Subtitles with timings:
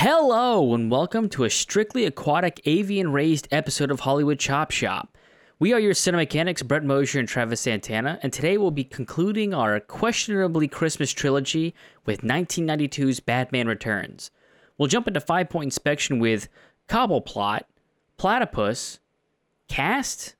[0.00, 5.18] Hello, and welcome to a strictly aquatic avian raised episode of Hollywood Chop Shop.
[5.58, 9.80] We are your cinemechanics, Brett Mosher and Travis Santana, and today we'll be concluding our
[9.80, 11.74] questionably Christmas trilogy
[12.06, 14.30] with 1992's Batman Returns.
[14.78, 16.48] We'll jump into five point inspection with
[16.88, 17.62] Cobbleplot,
[18.18, 19.00] Platypus,
[19.66, 20.36] Cast,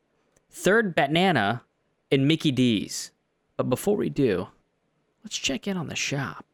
[0.53, 1.63] Third Batnana,
[2.13, 3.11] and Mickey D's.
[3.57, 4.47] But before we do,
[5.25, 6.45] let's check in on the shop.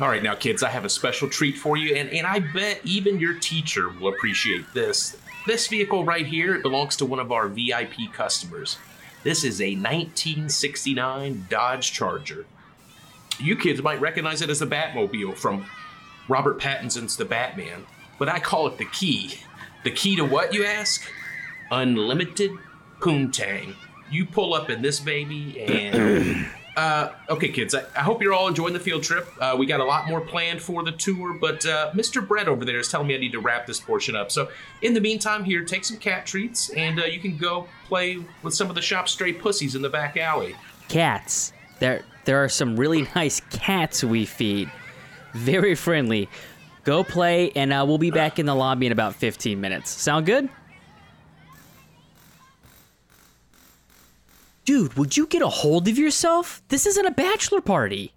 [0.00, 2.80] All right, now, kids, I have a special treat for you, and, and I bet
[2.84, 5.18] even your teacher will appreciate this.
[5.46, 8.78] This vehicle right here belongs to one of our VIP customers.
[9.24, 12.46] This is a 1969 Dodge Charger.
[13.38, 15.66] You kids might recognize it as the Batmobile from
[16.28, 17.84] Robert Pattinson's The Batman,
[18.18, 19.34] but I call it the key.
[19.84, 21.02] The key to what, you ask?
[21.70, 22.52] Unlimited
[23.00, 23.74] Poontang.
[24.10, 28.46] You pull up in this baby and uh, okay, kids, I, I, hope you're all
[28.46, 29.28] enjoying the field trip.
[29.40, 32.26] Uh, we got a lot more planned for the tour, but uh, Mr.
[32.26, 34.30] Brett over there is telling me I need to wrap this portion up.
[34.30, 34.48] So,
[34.82, 38.54] in the meantime, here, take some cat treats, and uh, you can go play with
[38.54, 40.54] some of the shop stray pussies in the back alley.
[40.88, 41.52] Cats.
[41.80, 44.70] There, there are some really nice cats we feed.
[45.32, 46.28] Very friendly.
[46.84, 49.90] Go play, and uh, we'll be back in the lobby in about 15 minutes.
[49.90, 50.48] Sound good?
[54.64, 56.62] Dude, would you get a hold of yourself?
[56.68, 58.12] This isn't a bachelor party.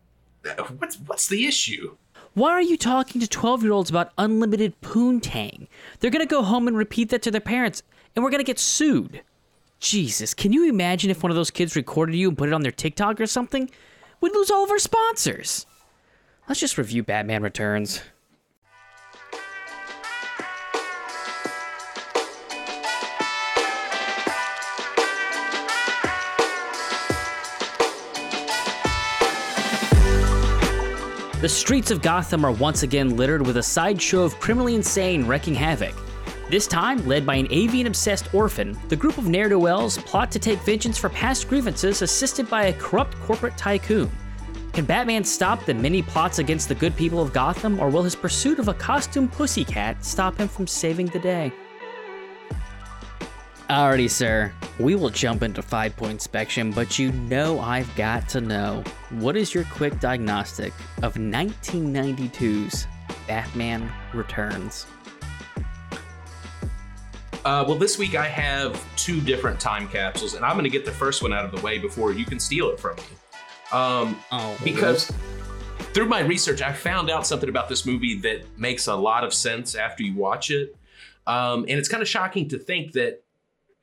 [0.77, 1.97] What's what's the issue?
[2.33, 5.67] Why are you talking to 12 year olds about unlimited poontang?
[5.99, 7.83] They're gonna go home and repeat that to their parents,
[8.15, 9.21] and we're gonna get sued.
[9.79, 12.61] Jesus, can you imagine if one of those kids recorded you and put it on
[12.61, 13.69] their TikTok or something?
[14.21, 15.65] We'd lose all of our sponsors.
[16.47, 18.01] Let's just review Batman Returns.
[31.43, 35.55] The streets of Gotham are once again littered with a sideshow of criminally insane wreaking
[35.55, 35.93] havoc.
[36.49, 40.31] This time, led by an avian obsessed orphan, the group of ne'er do wells plot
[40.31, 44.09] to take vengeance for past grievances assisted by a corrupt corporate tycoon.
[44.71, 48.15] Can Batman stop the many plots against the good people of Gotham, or will his
[48.15, 51.51] pursuit of a costume pussycat stop him from saving the day?
[53.69, 54.51] Alrighty, sir.
[54.77, 59.37] We will jump into five point inspection, but you know I've got to know what
[59.37, 62.87] is your quick diagnostic of 1992's
[63.25, 64.85] Batman Returns?
[67.45, 70.85] Uh, well, this week I have two different time capsules, and I'm going to get
[70.85, 73.03] the first one out of the way before you can steal it from me.
[73.71, 75.09] Um, oh, because
[75.93, 79.33] through my research, I found out something about this movie that makes a lot of
[79.33, 80.75] sense after you watch it.
[81.25, 83.22] Um, and it's kind of shocking to think that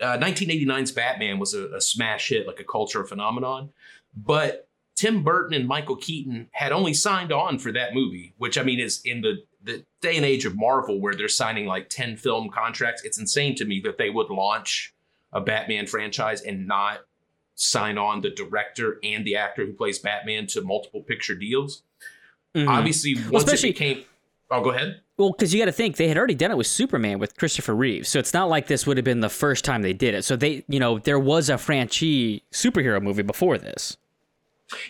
[0.00, 3.70] 1989's uh, Batman was a, a smash hit, like a cultural phenomenon.
[4.16, 8.62] But Tim Burton and Michael Keaton had only signed on for that movie, which I
[8.62, 12.16] mean is in the, the day and age of Marvel where they're signing like 10
[12.16, 13.04] film contracts.
[13.04, 14.94] It's insane to me that they would launch
[15.32, 17.00] a Batman franchise and not
[17.54, 21.82] sign on the director and the actor who plays Batman to multiple picture deals.
[22.54, 22.68] Mm-hmm.
[22.68, 24.04] Obviously, once well, it became.
[24.50, 25.00] Oh, go ahead.
[25.20, 27.75] Well, because you got to think they had already done it with Superman with Christopher
[27.75, 30.25] Reeve, so it's not like this would have been the first time they did it.
[30.25, 33.98] So they, you know, there was a franchise superhero movie before this.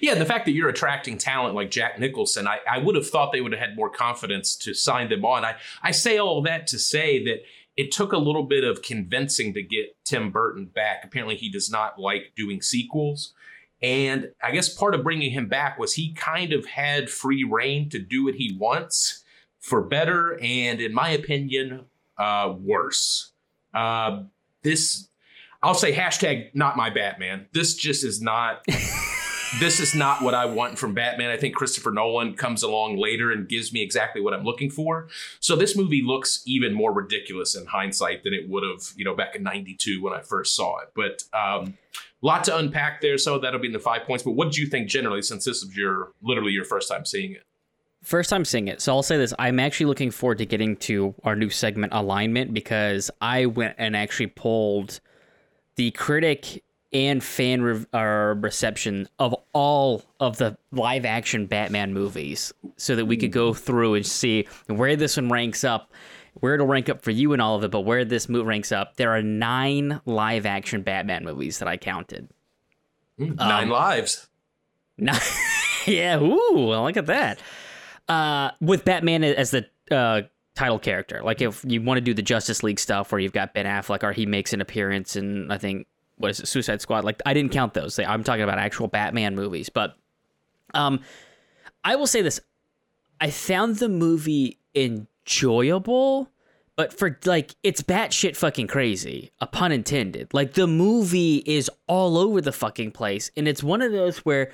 [0.01, 3.09] Yeah, and the fact that you're attracting talent like Jack Nicholson, I, I would have
[3.09, 5.45] thought they would have had more confidence to sign them on.
[5.45, 7.43] I, I say all that to say that
[7.77, 11.03] it took a little bit of convincing to get Tim Burton back.
[11.03, 13.35] Apparently, he does not like doing sequels.
[13.83, 17.91] And I guess part of bringing him back was he kind of had free reign
[17.91, 19.20] to do what he wants
[19.61, 21.87] for better and, in my opinion,
[22.19, 23.33] uh, worse.
[23.73, 24.25] Uh,
[24.63, 25.09] this,
[25.63, 27.47] I'll say hashtag not my Batman.
[27.53, 28.65] This just is not.
[29.59, 31.31] this is not what I want from Batman.
[31.31, 35.09] I think Christopher Nolan comes along later and gives me exactly what I'm looking for.
[35.41, 39.15] So this movie looks even more ridiculous in hindsight than it would have, you know,
[39.15, 40.93] back in 92 when I first saw it.
[40.95, 41.77] But um
[42.23, 44.23] lot to unpack there, so that'll be in the five points.
[44.23, 47.33] But what did you think generally since this is your literally your first time seeing
[47.33, 47.45] it?
[48.03, 48.81] First time seeing it.
[48.81, 49.35] So I'll say this.
[49.39, 53.95] I'm actually looking forward to getting to our new segment alignment because I went and
[53.95, 55.01] actually pulled
[55.77, 62.53] the critic and fan re- uh, reception of all of the live action Batman movies
[62.77, 65.93] so that we could go through and see where this one ranks up,
[66.35, 68.73] where it'll rank up for you and all of it, but where this movie ranks
[68.73, 68.97] up.
[68.97, 72.31] There are nine live action Batman movies that I counted.
[73.19, 74.29] Mm, nine um, lives.
[74.97, 75.21] Nine.
[75.87, 77.39] yeah, ooh, look at that
[78.11, 80.23] uh, with Batman as the uh,
[80.55, 81.23] title character.
[81.23, 84.03] Like if you want to do the Justice League stuff where you've got Ben Affleck
[84.03, 85.87] or he makes an appearance in I think
[86.17, 87.05] what is it Suicide Squad.
[87.05, 87.99] Like I didn't count those.
[87.99, 89.69] I'm talking about actual Batman movies.
[89.69, 89.97] But
[90.75, 91.01] um,
[91.85, 92.41] I will say this:
[93.21, 96.29] I found the movie enjoyable.
[96.77, 100.33] But for like, it's batshit fucking crazy, a pun intended.
[100.33, 103.31] Like, the movie is all over the fucking place.
[103.37, 104.51] And it's one of those where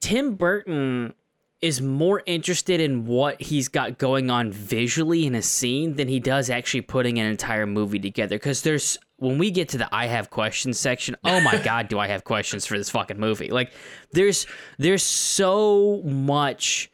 [0.00, 1.14] Tim Burton
[1.62, 6.18] is more interested in what he's got going on visually in a scene than he
[6.18, 8.36] does actually putting an entire movie together.
[8.36, 11.98] Because there's when we get to the I have questions section, oh my god, do
[11.98, 13.50] I have questions for this fucking movie?
[13.50, 13.72] Like
[14.12, 14.46] there's
[14.78, 16.90] there's so much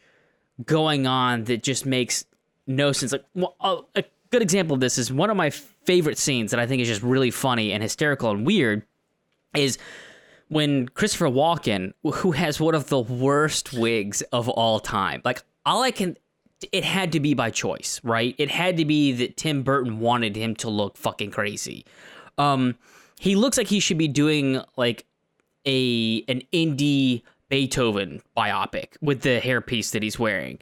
[0.65, 2.25] going on that just makes
[2.67, 3.13] no sense.
[3.13, 6.67] Like well, a good example of this is one of my favorite scenes that I
[6.67, 8.83] think is just really funny and hysterical and weird
[9.55, 9.79] is
[10.49, 15.83] when Christopher Walken, who has one of the worst wigs of all time, like all
[15.83, 16.17] I can
[16.73, 18.35] it had to be by choice, right?
[18.39, 21.85] It had to be that Tim Burton wanted him to look fucking crazy.
[22.39, 22.77] Um,
[23.19, 25.05] he looks like he should be doing like
[25.67, 30.59] a an indie Beethoven biopic with the hairpiece that he's wearing.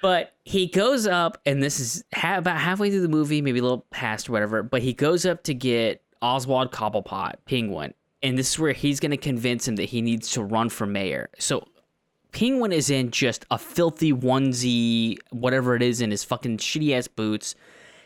[0.00, 3.62] But he goes up, and this is ha- about halfway through the movie, maybe a
[3.62, 4.62] little past or whatever.
[4.64, 9.10] But he goes up to get Oswald Cobblepot, Penguin, and this is where he's going
[9.10, 11.28] to convince him that he needs to run for mayor.
[11.38, 11.66] So
[12.32, 17.08] Penguin is in just a filthy onesie, whatever it is, in his fucking shitty ass
[17.08, 17.54] boots.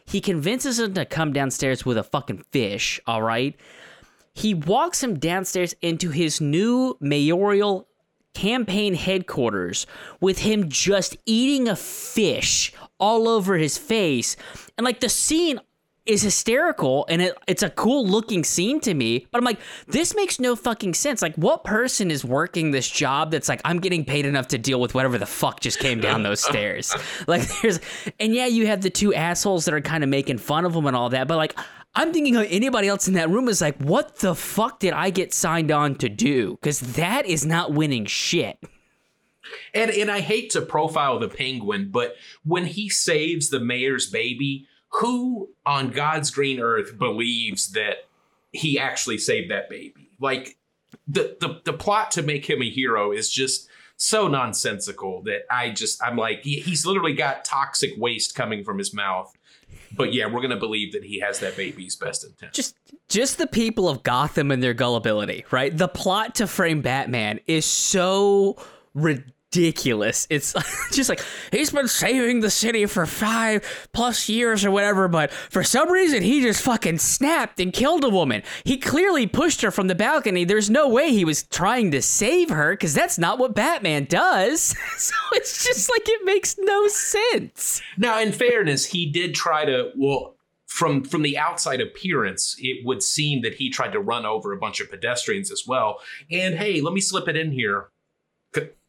[0.04, 3.56] He convinces him to come downstairs with a fucking fish, all right?
[4.34, 7.88] He walks him downstairs into his new mayoral
[8.34, 9.86] campaign headquarters
[10.20, 14.36] with him just eating a fish all over his face.
[14.76, 15.58] And like the scene
[16.06, 19.26] is hysterical and it, it's a cool looking scene to me.
[19.30, 21.20] But I'm like, this makes no fucking sense.
[21.20, 24.80] Like, what person is working this job that's like, I'm getting paid enough to deal
[24.80, 26.94] with whatever the fuck just came down those stairs?
[27.26, 27.80] Like, there's,
[28.20, 30.86] and yeah, you have the two assholes that are kind of making fun of him
[30.86, 31.28] and all that.
[31.28, 31.58] But like,
[31.94, 35.10] I'm thinking of anybody else in that room is like, what the fuck did I
[35.10, 36.52] get signed on to do?
[36.52, 38.58] Because that is not winning shit.
[39.72, 44.66] And and I hate to profile the penguin, but when he saves the mayor's baby,
[44.90, 48.06] who on God's green earth believes that
[48.52, 50.10] he actually saved that baby?
[50.20, 50.56] Like
[51.06, 55.70] the the, the plot to make him a hero is just so nonsensical that I
[55.70, 59.32] just I'm like he, he's literally got toxic waste coming from his mouth.
[59.96, 62.52] But yeah, we're gonna believe that he has that baby's best intent.
[62.52, 62.76] Just
[63.08, 65.76] just the people of Gotham and their gullibility, right?
[65.76, 68.56] The plot to frame Batman is so
[68.94, 70.26] ridiculous ridiculous.
[70.30, 70.54] It's
[70.92, 75.62] just like he's been saving the city for five plus years or whatever, but for
[75.62, 78.42] some reason he just fucking snapped and killed a woman.
[78.64, 80.44] He clearly pushed her from the balcony.
[80.44, 84.74] There's no way he was trying to save her because that's not what Batman does.
[84.98, 87.80] so it's just like it makes no sense.
[87.96, 90.34] Now, in fairness, he did try to well
[90.66, 94.58] from from the outside appearance, it would seem that he tried to run over a
[94.58, 96.00] bunch of pedestrians as well.
[96.30, 97.88] And hey, let me slip it in here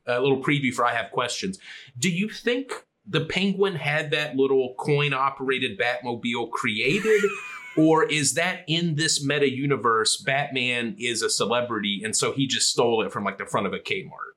[0.08, 1.60] a little preview for I have questions.
[1.98, 2.72] Do you think
[3.06, 7.22] the Penguin had that little coin operated Batmobile created?
[7.78, 12.70] or is that in this meta universe, Batman is a celebrity and so he just
[12.70, 14.34] stole it from like the front of a Kmart?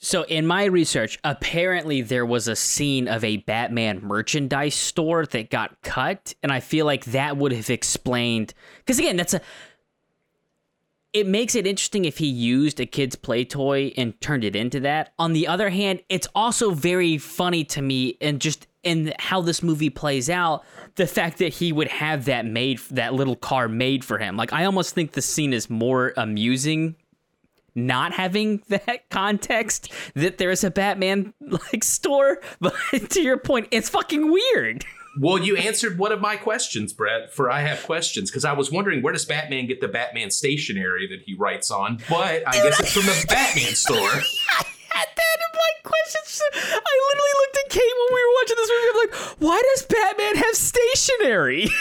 [0.00, 5.48] So, in my research, apparently there was a scene of a Batman merchandise store that
[5.48, 8.52] got cut, and I feel like that would have explained.
[8.78, 9.40] Because again, that's a
[11.14, 14.80] it makes it interesting if he used a kid's play toy and turned it into
[14.80, 15.14] that.
[15.18, 19.62] On the other hand, it's also very funny to me and just in how this
[19.62, 20.64] movie plays out,
[20.96, 24.36] the fact that he would have that made that little car made for him.
[24.36, 26.96] Like I almost think the scene is more amusing
[27.76, 32.74] not having that context that there's a Batman like store, but
[33.10, 34.84] to your point, it's fucking weird.
[35.18, 38.72] Well, you answered one of my questions, Brett, for I have questions, because I was
[38.72, 42.00] wondering where does Batman get the Batman stationery that he writes on?
[42.08, 43.96] But I guess it's from the Batman store.
[43.98, 46.42] I had that in my questions.
[46.52, 48.88] I literally looked at Kate when we were watching this movie.
[48.90, 51.68] I'm like, why does Batman have stationery?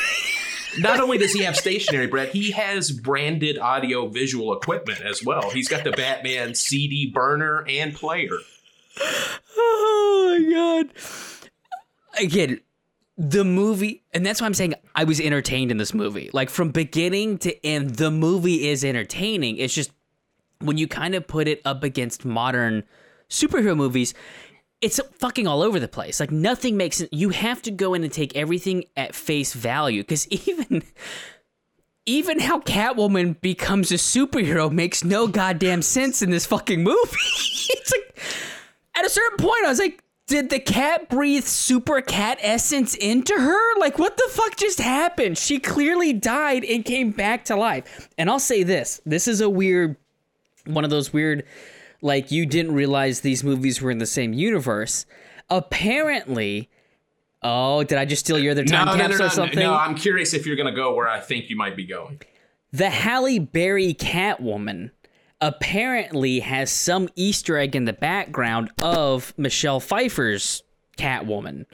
[0.79, 5.51] Not only does he have stationery, Brett, he has branded audio visual equipment as well.
[5.51, 8.37] He's got the Batman CD burner and player.
[9.55, 10.89] Oh my god.
[12.19, 12.59] Again,
[13.29, 16.29] the movie and that's why i'm saying i was entertained in this movie.
[16.33, 19.57] Like from beginning to end the movie is entertaining.
[19.57, 19.91] It's just
[20.59, 22.83] when you kind of put it up against modern
[23.29, 24.13] superhero movies
[24.81, 26.19] it's fucking all over the place.
[26.19, 30.01] Like nothing makes sense you have to go in and take everything at face value
[30.01, 30.83] because even
[32.05, 36.99] even how catwoman becomes a superhero makes no goddamn sense in this fucking movie.
[37.75, 38.19] It's like
[38.95, 43.33] at a certain point i was like did the cat breathe super cat essence into
[43.33, 43.79] her?
[43.79, 45.37] Like, what the fuck just happened?
[45.37, 48.09] She clearly died and came back to life.
[48.17, 49.97] And I'll say this this is a weird,
[50.65, 51.45] one of those weird,
[52.01, 55.05] like, you didn't realize these movies were in the same universe.
[55.49, 56.69] Apparently,
[57.41, 59.59] oh, did I just steal your other time no, no, no, no, or something?
[59.59, 59.73] no.
[59.73, 62.21] I'm curious if you're going to go where I think you might be going.
[62.71, 64.91] The Halle Berry Catwoman
[65.43, 70.63] apparently has some Easter egg in the background of Michelle Pfeiffer's
[70.97, 71.65] Catwoman.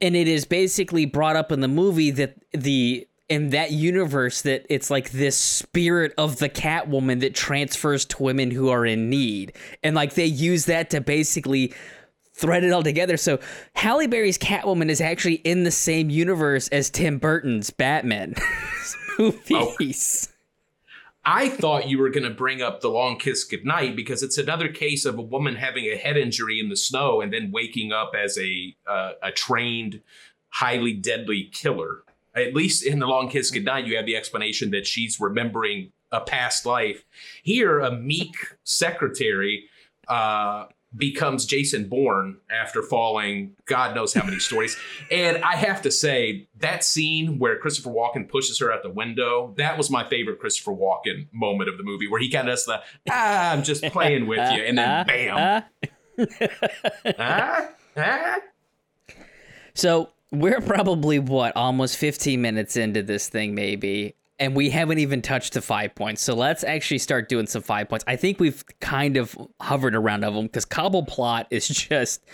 [0.00, 4.64] And it is basically brought up in the movie that the in that universe that
[4.68, 9.54] it's like this spirit of the Catwoman that transfers to women who are in need.
[9.82, 11.74] And like they use that to basically
[12.32, 13.16] thread it all together.
[13.16, 13.40] So
[13.74, 18.36] Halle Berry's Catwoman is actually in the same universe as Tim Burton's Batman
[19.18, 20.28] movies.
[20.29, 20.29] Oh.
[21.24, 24.68] I thought you were going to bring up the long kiss goodnight because it's another
[24.68, 28.12] case of a woman having a head injury in the snow and then waking up
[28.16, 30.00] as a uh, a trained,
[30.48, 32.04] highly deadly killer.
[32.34, 36.20] At least in the long kiss goodnight, you have the explanation that she's remembering a
[36.20, 37.04] past life.
[37.42, 38.34] Here, a meek
[38.64, 39.68] secretary
[40.08, 44.76] uh, becomes Jason Bourne after falling God knows how many stories.
[45.10, 49.54] And I have to say, that scene where Christopher Walken pushes her out the window,
[49.56, 52.66] that was my favorite Christopher Walken moment of the movie, where he kind of does
[52.66, 54.62] the, ah, I'm just playing with you.
[54.64, 55.06] And then
[56.18, 56.26] bam.
[57.18, 58.36] ah, ah.
[59.74, 65.20] So we're probably what almost 15 minutes into this thing, maybe, and we haven't even
[65.20, 66.22] touched the five points.
[66.22, 68.04] So let's actually start doing some five points.
[68.08, 72.24] I think we've kind of hovered around of them because Cobble Plot is just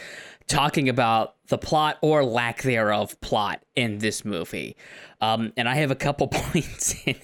[0.46, 4.76] talking about the plot or lack thereof plot in this movie.
[5.20, 7.16] Um, and I have a couple points in.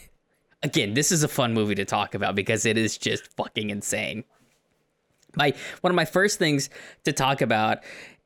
[0.65, 4.25] Again, this is a fun movie to talk about because it is just fucking insane.
[5.35, 6.71] My one of my first things
[7.05, 7.79] to talk about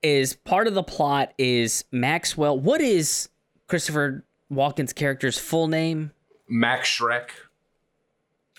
[0.02, 2.58] is part of the plot is Maxwell.
[2.58, 3.28] What is
[3.68, 6.12] Christopher Walken's character's full name?
[6.48, 7.30] Max Shreck.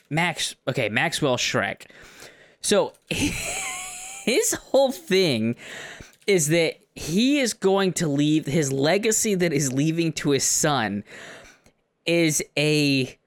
[0.09, 1.83] Max, okay, Maxwell Shreck.
[2.61, 5.55] So his whole thing
[6.25, 11.03] is that he is going to leave his legacy that is leaving to his son
[12.05, 13.17] is a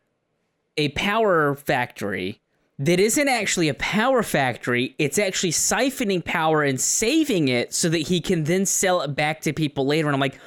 [0.76, 2.40] a power factory
[2.78, 4.94] that isn't actually a power factory.
[4.98, 9.42] It's actually siphoning power and saving it so that he can then sell it back
[9.42, 10.08] to people later.
[10.08, 10.40] And I'm like,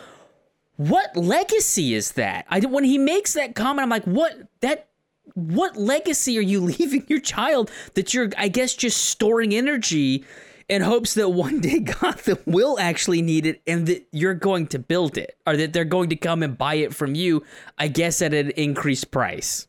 [0.90, 2.46] what legacy is that?
[2.50, 4.90] I when he makes that comment, I'm like, what that
[5.36, 10.26] what legacy are you leaving your child that you're I guess just storing energy
[10.70, 14.80] in hopes that one day Gotham will actually need it and that you're going to
[14.80, 17.44] build it or that they're going to come and buy it from you,
[17.78, 19.68] I guess at an increased price.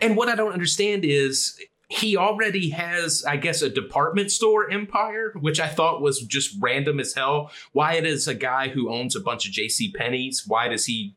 [0.00, 1.60] And what I don't understand is
[1.92, 6.98] he already has, I guess, a department store empire, which I thought was just random
[6.98, 7.50] as hell.
[7.72, 10.46] Why it is a guy who owns a bunch of JC Penney's?
[10.46, 11.14] Why does he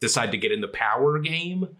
[0.00, 1.76] decide to get in the power game?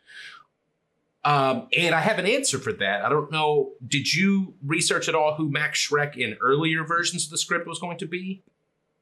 [1.25, 3.03] Um, and I have an answer for that.
[3.03, 3.73] I don't know.
[3.87, 7.79] Did you research at all who Max Shreck in earlier versions of the script was
[7.79, 8.43] going to be?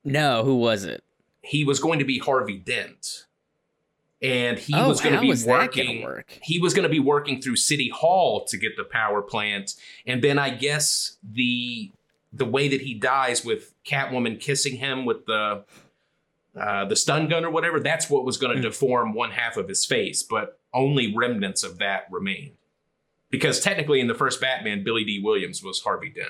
[0.05, 1.03] No, who was it?
[1.43, 3.27] He was going to be Harvey Dent
[4.23, 6.03] and he Oh, was going to be is that gonna working.
[6.03, 6.39] work?
[6.43, 9.75] He was going to be working through City Hall to get the power plant,
[10.07, 11.91] and then I guess the
[12.33, 15.65] the way that he dies with Catwoman kissing him with the
[16.59, 18.71] uh, the stun gun or whatever, that's what was going to Mm.
[18.71, 22.53] deform one half of his face, but only remnants of that remained.
[23.31, 26.29] Because technically, in the first Batman, Billy Dee Williams was Harvey Dent.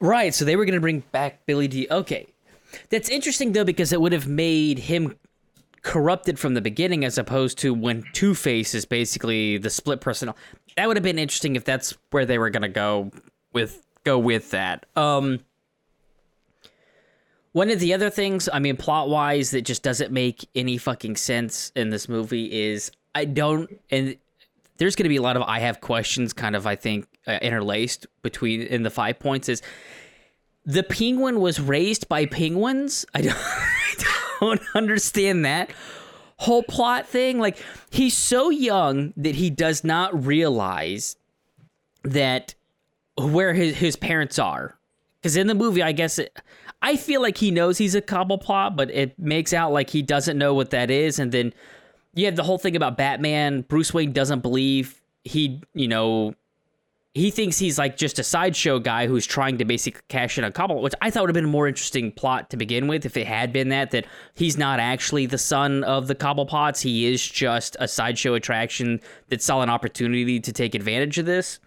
[0.00, 2.26] Right, so they were going to bring back Billy Dee Okay.
[2.90, 5.14] That's interesting though because it would have made him
[5.84, 10.36] corrupted from the beginning as opposed to when Two Face is basically the split personal.
[10.76, 13.12] That would have been interesting if that's where they were gonna go
[13.52, 14.86] with go with that.
[14.96, 15.40] Um
[17.52, 21.14] one of the other things, I mean, plot wise, that just doesn't make any fucking
[21.14, 24.16] sense in this movie is I don't, and
[24.78, 27.38] there's going to be a lot of I have questions, kind of, I think, uh,
[27.40, 29.48] interlaced between in the five points.
[29.48, 29.62] Is
[30.66, 33.06] the penguin was raised by penguins?
[33.14, 33.36] I don't,
[34.40, 35.70] don't understand that
[36.38, 37.38] whole plot thing.
[37.38, 41.16] Like, he's so young that he does not realize
[42.02, 42.54] that
[43.16, 44.78] where his, his parents are.
[45.20, 46.36] Because in the movie, I guess it,
[46.82, 50.36] I feel like he knows he's a Cobblepot, but it makes out like he doesn't
[50.36, 51.18] know what that is.
[51.18, 51.54] And then
[52.14, 53.62] you have the whole thing about Batman.
[53.62, 56.34] Bruce Wayne doesn't believe he, you know,
[57.14, 60.50] he thinks he's like just a sideshow guy who's trying to basically cash in on
[60.50, 63.16] Cobble, which I thought would have been a more interesting plot to begin with if
[63.16, 66.82] it had been that that he's not actually the son of the Cobblepots.
[66.82, 71.60] He is just a sideshow attraction that saw an opportunity to take advantage of this.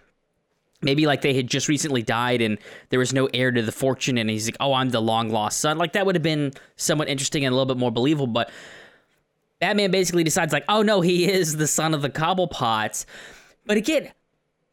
[0.81, 2.57] maybe like they had just recently died and
[2.89, 5.59] there was no heir to the fortune and he's like oh i'm the long lost
[5.59, 8.51] son like that would have been somewhat interesting and a little bit more believable but
[9.59, 13.05] batman basically decides like oh no he is the son of the cobblepots
[13.65, 14.11] but again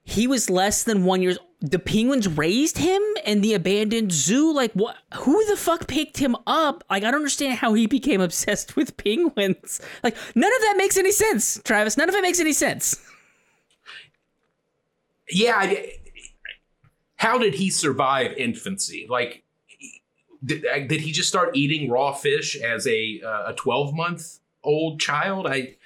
[0.04, 4.70] he was less than one years the penguins raised him in the abandoned zoo like
[4.74, 6.84] what who the fuck picked him up?
[6.90, 9.80] Like i don't understand how he became obsessed with penguins.
[10.02, 11.96] Like none of that makes any sense travis.
[11.96, 13.00] None of it makes any sense.
[15.30, 15.74] Yeah
[17.16, 19.06] how did he survive infancy?
[19.08, 19.42] Like
[20.44, 24.40] did, uh, did he just start eating raw fish as a uh, a 12 month
[24.62, 25.46] old child?
[25.46, 25.76] I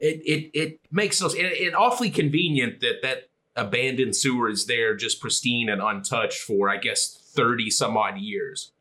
[0.00, 3.27] it it, it makes no sense it, awfully convenient that that
[3.58, 8.72] abandoned sewer is there just pristine and untouched for i guess 30 some odd years.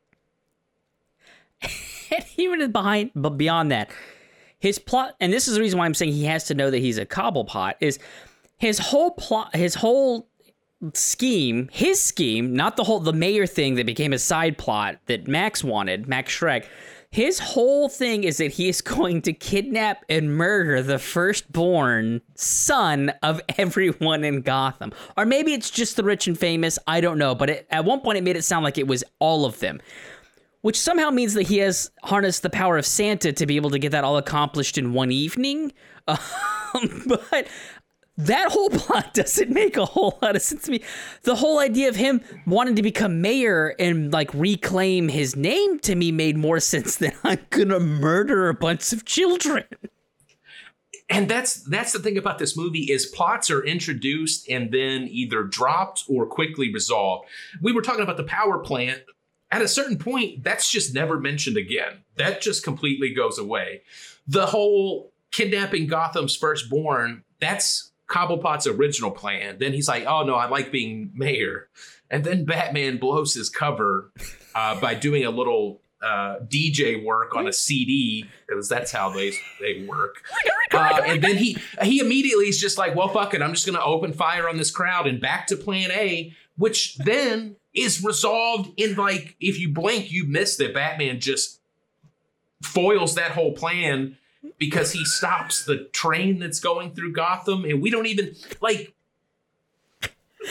[2.09, 3.89] And even behind but beyond that
[4.59, 6.77] his plot and this is the reason why i'm saying he has to know that
[6.77, 7.99] he's a cobblepot is
[8.57, 10.29] his whole plot his whole
[10.93, 15.27] scheme his scheme not the whole the mayor thing that became a side plot that
[15.27, 16.65] max wanted max shreck
[17.11, 23.11] his whole thing is that he is going to kidnap and murder the firstborn son
[23.23, 24.91] of everyone in Gotham.
[25.15, 26.77] Or maybe it's just the rich and famous.
[26.87, 27.35] I don't know.
[27.35, 29.79] But it, at one point, it made it sound like it was all of them,
[30.61, 33.79] which somehow means that he has harnessed the power of Santa to be able to
[33.79, 35.71] get that all accomplished in one evening.
[36.73, 37.47] Um, but
[38.17, 40.83] that whole plot doesn't make a whole lot of sense to me.
[41.23, 45.95] The whole idea of him wanting to become mayor and like reclaim his name to
[45.95, 49.65] me made more sense than I'm gonna murder a bunch of children.
[51.09, 55.43] And that's that's the thing about this movie is plots are introduced and then either
[55.43, 57.29] dropped or quickly resolved.
[57.61, 59.01] We were talking about the power plant.
[59.49, 62.03] At a certain point, that's just never mentioned again.
[62.17, 63.83] That just completely goes away.
[64.27, 69.57] The whole kidnapping Gotham's firstborn, that's Cobblepot's original plan.
[69.59, 71.69] Then he's like, oh no, I like being mayor.
[72.09, 74.11] And then Batman blows his cover
[74.55, 79.31] uh, by doing a little uh, DJ work on a CD because that's how they
[79.59, 80.23] they work.
[80.71, 83.83] Uh, and then he he immediately is just like, well, fuck it, I'm just gonna
[83.83, 88.95] open fire on this crowd and back to Plan A, which then is resolved in
[88.95, 91.59] like if you blink, you miss that Batman just
[92.61, 94.17] foils that whole plan
[94.57, 98.93] because he stops the train that's going through Gotham, and we don't even like.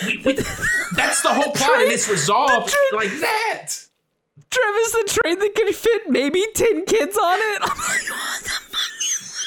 [0.04, 0.32] We, we,
[0.94, 3.72] that's the whole plot, and it's resolved like that.
[4.50, 7.58] Travis, the train that can fit maybe ten kids on it.
[7.62, 8.96] I'm like, what the fuck?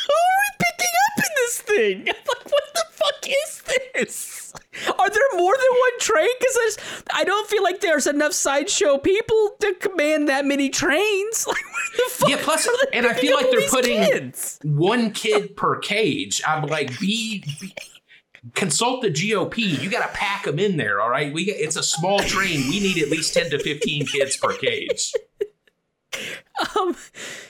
[0.08, 2.00] Who are we picking up in this thing?
[2.10, 3.62] I'm like, what the fuck is
[3.94, 4.54] this?
[4.98, 6.30] Are there more than one train?
[6.40, 11.48] Because I don't feel like there's enough sideshow people to command that many trains.
[11.60, 12.30] Like, what the fuck is that?
[12.30, 14.60] yeah, plus, and I feel like they're putting kids?
[14.64, 16.42] one kid per cage.
[16.48, 17.74] I'm like, be, be
[18.54, 19.58] consult the GOP.
[19.82, 21.02] You got to pack them in there.
[21.02, 22.70] All right, we get, it's a small train.
[22.70, 25.14] We need at least ten to fifteen kids per cage.
[26.78, 26.96] Um,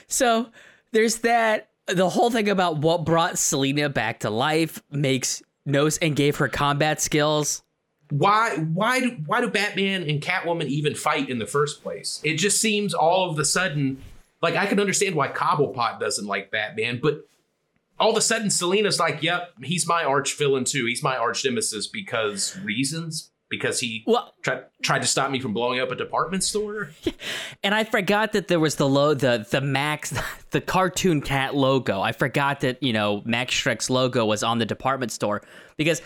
[0.06, 0.50] so
[0.92, 1.69] there's that.
[1.86, 6.48] The whole thing about what brought Selina back to life makes knows and gave her
[6.48, 7.62] combat skills.
[8.10, 12.20] Why why do why do Batman and Catwoman even fight in the first place?
[12.24, 14.02] It just seems all of a sudden
[14.42, 17.26] like I can understand why Cobblepot doesn't like Batman, but
[17.98, 20.86] all of a sudden Selina's like, "Yep, he's my arch villain too.
[20.86, 25.52] He's my arch nemesis because reasons." Because he well, tried tried to stop me from
[25.52, 26.90] blowing up a department store,
[27.64, 30.14] and I forgot that there was the low the the Max
[30.50, 32.00] the cartoon cat logo.
[32.00, 35.42] I forgot that you know Max Shreck's logo was on the department store
[35.76, 36.00] because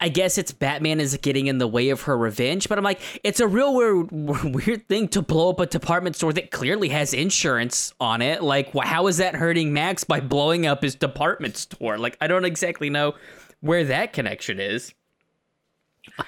[0.00, 3.00] I guess it's Batman is getting in the way of her revenge, but I'm like,
[3.24, 4.10] it's a real weird,
[4.54, 8.42] weird thing to blow up a department store that clearly has insurance on it.
[8.42, 11.98] Like, how is that hurting Max by blowing up his department store?
[11.98, 13.14] Like, I don't exactly know
[13.60, 14.94] where that connection is.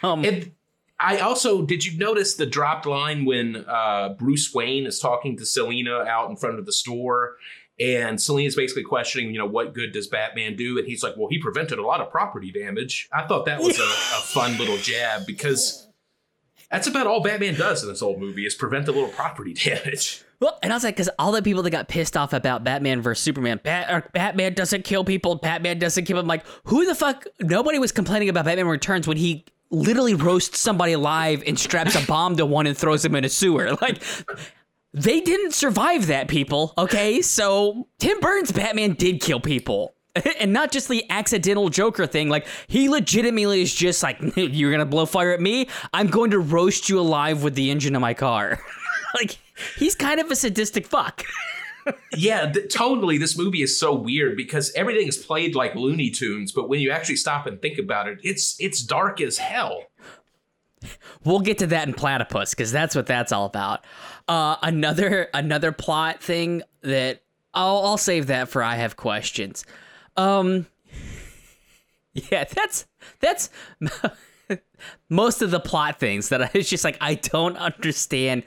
[0.03, 0.51] Um, and
[1.01, 5.47] I also did you notice the dropped line when uh, Bruce Wayne is talking to
[5.47, 7.37] Selina out in front of the store,
[7.81, 10.79] and Selina's basically questioning, you know, what good does Batman do?
[10.79, 13.09] And he's like, well, he prevented a lot of property damage.
[13.11, 13.87] I thought that was a, a
[14.35, 15.89] fun little jab because
[16.71, 20.23] that's about all Batman does in this old movie is prevent a little property damage.
[20.39, 23.01] Well, and I was like, because all the people that got pissed off about Batman
[23.01, 26.27] versus Superman, Bat- Batman doesn't kill people, Batman doesn't kill them.
[26.27, 27.27] Like, who the fuck?
[27.41, 32.07] Nobody was complaining about Batman Returns when he literally roasts somebody alive and straps a
[32.07, 33.77] bomb to one and throws him in a sewer.
[33.81, 34.03] Like,
[34.93, 36.75] they didn't survive that, people.
[36.77, 39.95] Okay, so Tim Burton's Batman did kill people.
[40.41, 42.29] and not just the accidental Joker thing.
[42.29, 45.69] Like he legitimately is just like, "You're gonna blow fire at me.
[45.93, 48.61] I'm going to roast you alive with the engine of my car."
[49.15, 49.39] like
[49.77, 51.25] he's kind of a sadistic fuck.
[52.17, 53.19] Yeah, totally.
[53.19, 56.91] This movie is so weird because everything is played like Looney Tunes, but when you
[56.91, 59.85] actually stop and think about it, it's it's dark as hell.
[61.25, 63.85] We'll get to that in Platypus because that's what that's all about.
[64.29, 67.23] Uh, another another plot thing that
[67.55, 69.65] I'll I'll save that for I have questions.
[70.17, 70.67] Um,
[72.15, 72.87] yeah, that's
[73.21, 73.51] that's
[75.09, 78.45] most of the plot things that I, it's just like I don't understand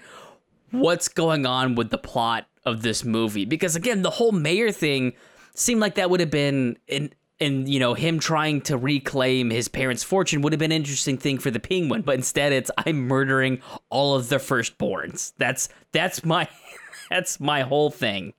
[0.71, 5.13] what's going on with the plot of this movie because again the whole mayor thing
[5.53, 9.67] seemed like that would have been in and you know him trying to reclaim his
[9.67, 13.07] parents' fortune would have been an interesting thing for the penguin but instead it's i'm
[13.07, 16.47] murdering all of the firstborns that's that's my
[17.09, 18.33] that's my whole thing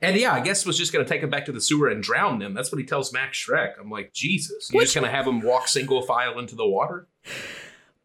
[0.00, 2.02] and yeah, I guess was just going to take him back to the sewer and
[2.02, 2.54] drown them.
[2.54, 3.72] That's what he tells Max Shreck.
[3.80, 6.66] I'm like, Jesus, you're Which- just going to have him walk single file into the
[6.66, 7.08] water?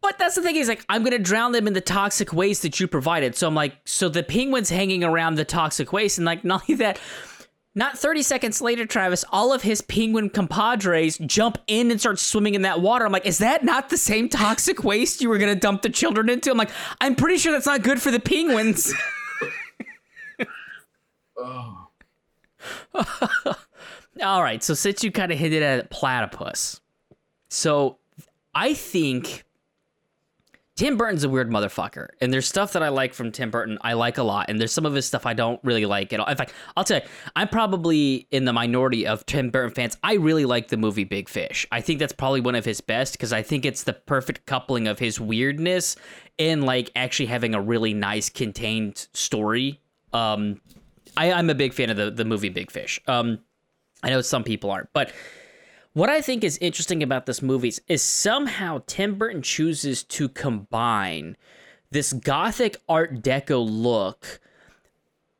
[0.04, 0.54] But that's the thing.
[0.54, 3.34] He's like, I'm gonna drown them in the toxic waste that you provided.
[3.36, 6.74] So I'm like, so the penguin's hanging around the toxic waste, and like, not only
[6.74, 7.00] that,
[7.74, 12.54] not 30 seconds later, Travis, all of his penguin compadres jump in and start swimming
[12.54, 13.06] in that water.
[13.06, 16.28] I'm like, is that not the same toxic waste you were gonna dump the children
[16.28, 16.50] into?
[16.50, 18.92] I'm like, I'm pretty sure that's not good for the penguins.
[21.36, 21.88] Oh.
[24.22, 26.80] All right, so since you kind of hinted at platypus,
[27.50, 27.98] so
[28.54, 29.44] I think
[30.76, 33.92] Tim Burton's a weird motherfucker, and there's stuff that I like from Tim Burton I
[33.92, 36.26] like a lot, and there's some of his stuff I don't really like at all.
[36.26, 37.06] In fact, I'll tell you,
[37.36, 39.96] I'm probably in the minority of Tim Burton fans.
[40.02, 41.64] I really like the movie Big Fish.
[41.70, 44.88] I think that's probably one of his best because I think it's the perfect coupling
[44.88, 45.94] of his weirdness
[46.40, 49.80] and like actually having a really nice contained story.
[50.12, 50.60] Um,
[51.16, 53.00] I, I'm a big fan of the the movie Big Fish.
[53.06, 53.38] Um,
[54.02, 55.12] I know some people aren't, but
[55.94, 60.28] what I think is interesting about this movie is, is somehow Tim Burton chooses to
[60.28, 61.36] combine
[61.90, 64.40] this gothic art deco look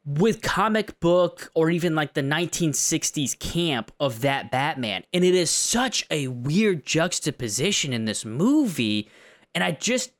[0.07, 5.03] with comic book or even like the 1960s camp of that Batman.
[5.13, 9.11] And it is such a weird juxtaposition in this movie.
[9.55, 10.13] And I just,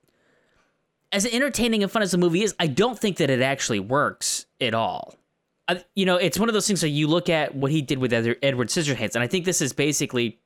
[1.13, 4.47] as entertaining and fun as the movie is, I don't think that it actually works
[4.61, 5.15] at all.
[5.95, 8.13] You know, it's one of those things that you look at what he did with
[8.13, 10.41] Ed- Edward Scissorhands, and I think this is basically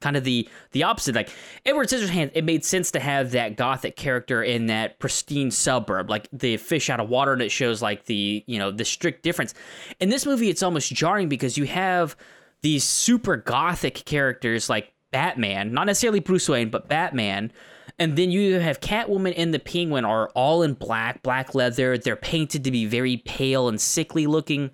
[0.00, 1.14] kind of the the opposite.
[1.14, 1.30] Like
[1.64, 6.28] Edward Scissorhands, it made sense to have that gothic character in that pristine suburb, like
[6.32, 9.54] the fish out of water, and it shows like the you know the strict difference.
[10.00, 12.16] In this movie, it's almost jarring because you have
[12.62, 17.52] these super gothic characters like Batman, not necessarily Bruce Wayne, but Batman.
[17.98, 21.98] And then you have Catwoman and the Penguin are all in black, black leather.
[21.98, 24.70] They're painted to be very pale and sickly looking.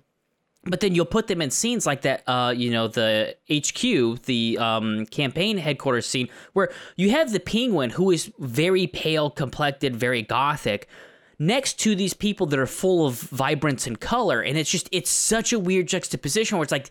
[0.67, 4.57] But then you'll put them in scenes like that, uh, you know, the HQ, the
[4.59, 10.23] um, campaign headquarters scene, where you have the Penguin, who is very pale complected, very
[10.23, 10.87] gothic,
[11.37, 14.41] next to these people that are full of vibrance and color.
[14.41, 16.89] And it's just, it's such a weird juxtaposition where it's like,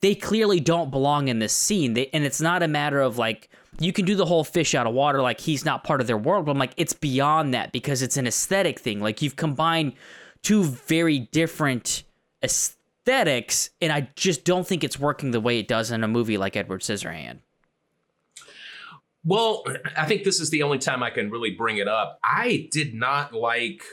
[0.00, 1.94] they clearly don't belong in this scene.
[1.94, 3.48] They, and it's not a matter of like,
[3.84, 6.18] you can do the whole fish out of water, like he's not part of their
[6.18, 6.46] world.
[6.46, 9.00] But I'm like, it's beyond that because it's an aesthetic thing.
[9.00, 9.94] Like you've combined
[10.42, 12.04] two very different
[12.42, 16.36] aesthetics, and I just don't think it's working the way it does in a movie
[16.36, 17.38] like Edward Scissorhand.
[19.24, 19.64] Well,
[19.96, 22.18] I think this is the only time I can really bring it up.
[22.24, 23.84] I did not like.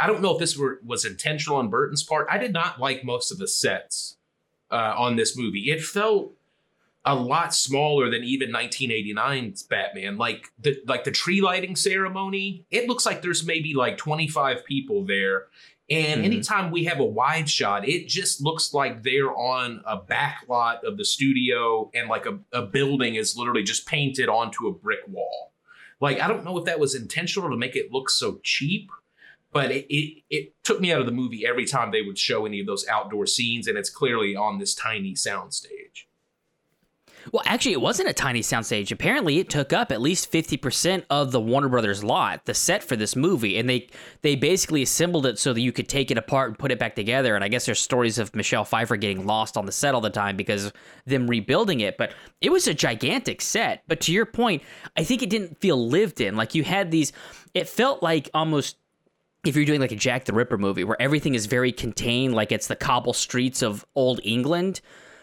[0.00, 2.26] I don't know if this were, was intentional on Burton's part.
[2.30, 4.16] I did not like most of the sets
[4.70, 5.70] uh, on this movie.
[5.70, 6.37] It felt
[7.08, 10.16] a lot smaller than even 1989's Batman.
[10.18, 15.04] Like the like the tree lighting ceremony, it looks like there's maybe like 25 people
[15.06, 15.46] there.
[15.90, 16.24] And Mhm.
[16.26, 20.84] anytime we have a wide shot, it just looks like they're on a back lot
[20.84, 25.00] of the studio and like a, a building is literally just painted onto a brick
[25.08, 25.54] wall.
[26.00, 28.90] Like, I don't know if that was intentional to make it look so cheap,
[29.50, 32.44] but it, it, it took me out of the movie every time they would show
[32.44, 36.04] any of those outdoor scenes, and it's clearly on this tiny soundstage.
[37.32, 38.90] Well, actually, it wasn't a tiny soundstage.
[38.90, 42.82] Apparently, it took up at least fifty percent of the Warner Brothers lot, the set
[42.82, 43.88] for this movie, and they
[44.22, 46.94] they basically assembled it so that you could take it apart and put it back
[46.94, 47.34] together.
[47.34, 50.10] And I guess there's stories of Michelle Pfeiffer getting lost on the set all the
[50.10, 50.72] time because
[51.06, 51.98] them rebuilding it.
[51.98, 53.82] But it was a gigantic set.
[53.88, 54.62] But to your point,
[54.96, 56.36] I think it didn't feel lived in.
[56.36, 57.12] Like you had these,
[57.54, 58.76] it felt like almost
[59.44, 62.52] if you're doing like a Jack the Ripper movie where everything is very contained, like
[62.52, 64.80] it's the cobble streets of old England,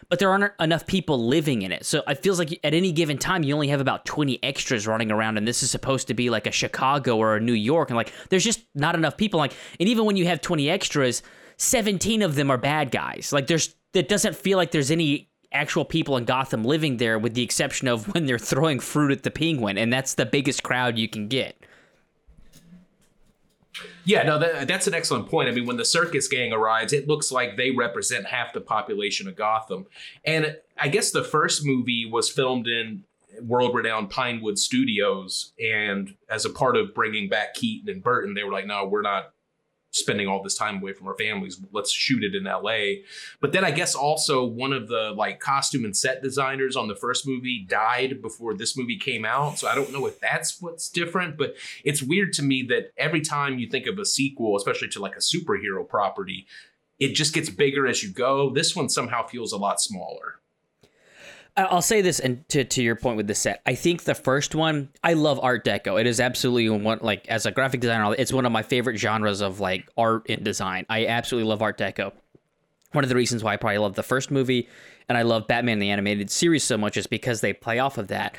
[0.10, 1.86] but there aren't enough people living in it.
[1.86, 5.12] So it feels like at any given time you only have about 20 extras running
[5.12, 7.98] around, and this is supposed to be like a Chicago or a New York, and
[7.98, 9.40] like there's just not enough people.
[9.40, 11.24] Like, and even when you have 20 extras,
[11.58, 13.32] 17 of them are bad guys.
[13.32, 17.34] Like there's it doesn't feel like there's any actual people in Gotham living there, with
[17.34, 20.98] the exception of when they're throwing fruit at the penguin, and that's the biggest crowd
[20.98, 21.56] you can get.
[24.04, 25.50] Yeah, no, that, that's an excellent point.
[25.50, 29.28] I mean, when the circus gang arrives, it looks like they represent half the population
[29.28, 29.88] of Gotham.
[30.24, 33.04] And I guess the first movie was filmed in
[33.42, 35.54] world renowned Pinewood Studios.
[35.60, 39.02] And as a part of bringing back Keaton and Burton, they were like, no, we're
[39.02, 39.34] not
[39.96, 41.60] spending all this time away from our families.
[41.72, 43.02] Let's shoot it in LA.
[43.40, 46.96] But then I guess also one of the like costume and set designers on the
[46.96, 49.58] first movie died before this movie came out.
[49.60, 53.22] So I don't know if that's what's different, but it's weird to me that every
[53.22, 56.46] time you think of a sequel, especially to like a superhero property,
[57.00, 58.50] it just gets bigger as you go.
[58.50, 60.40] This one somehow feels a lot smaller.
[61.58, 64.56] I'll say this, and to, to your point with the set, I think the first
[64.56, 66.00] one, I love Art Deco.
[66.00, 69.40] It is absolutely one like as a graphic designer, it's one of my favorite genres
[69.40, 70.86] of like art and design.
[70.90, 72.12] I absolutely love Art Deco.
[72.92, 74.68] One of the reasons why I probably love the first movie
[75.08, 78.08] and I love Batman the animated series so much is because they play off of
[78.08, 78.38] that.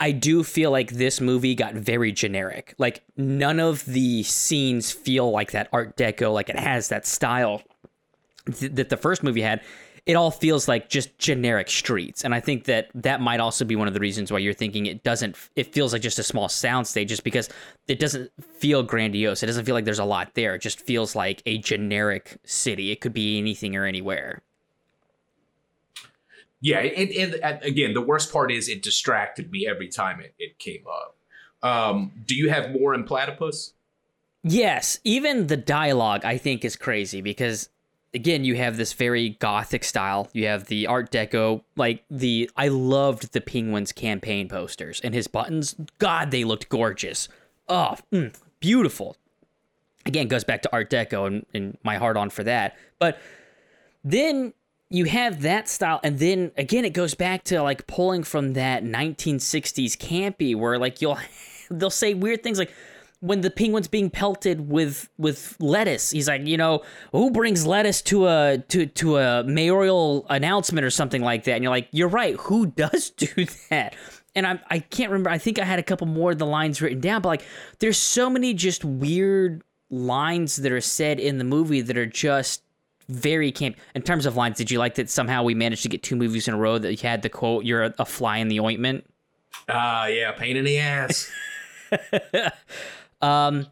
[0.00, 2.74] I do feel like this movie got very generic.
[2.78, 7.62] Like none of the scenes feel like that Art Deco, like it has that style
[8.52, 9.60] th- that the first movie had
[10.06, 12.24] it all feels like just generic streets.
[12.24, 14.86] And i think that that might also be one of the reasons why you're thinking
[14.86, 17.48] it doesn't it feels like just a small soundstage just because
[17.88, 19.42] it doesn't feel grandiose.
[19.42, 20.54] It doesn't feel like there's a lot there.
[20.54, 22.90] It just feels like a generic city.
[22.90, 24.42] It could be anything or anywhere.
[26.60, 30.58] Yeah and, and again the worst part is it distracted me every time it, it
[30.58, 31.16] came up.
[31.62, 33.74] Um, do you have more in platypus?
[34.42, 37.68] Yes even the dialogue i think is crazy because
[38.14, 40.28] again, you have this very gothic style.
[40.32, 45.28] You have the Art Deco, like the I loved the Penguins campaign posters and his
[45.28, 45.76] buttons.
[45.98, 47.28] God, they looked gorgeous.
[47.68, 49.16] Oh, mm, beautiful.
[50.06, 52.76] Again, goes back to Art Deco and, and my heart on for that.
[52.98, 53.18] But
[54.02, 54.54] then
[54.88, 58.82] you have that style, and then again, it goes back to like pulling from that
[58.82, 61.18] 1960s campy, where like you'll
[61.70, 62.72] they'll say weird things like
[63.20, 66.10] when the penguin's being pelted with with lettuce.
[66.10, 70.90] He's like, you know, who brings lettuce to a to to a mayoral announcement or
[70.90, 71.52] something like that?
[71.52, 72.36] And you're like, you're right.
[72.36, 73.94] Who does do that?
[74.34, 75.30] And I I can't remember.
[75.30, 77.44] I think I had a couple more of the lines written down, but like,
[77.78, 82.62] there's so many just weird lines that are said in the movie that are just
[83.08, 83.76] very camp.
[83.94, 86.48] In terms of lines, did you like that somehow we managed to get two movies
[86.48, 89.04] in a row that you had the quote, "You're a, a fly in the ointment."
[89.68, 91.30] Ah, uh, yeah, pain in the ass.
[93.22, 93.66] Um,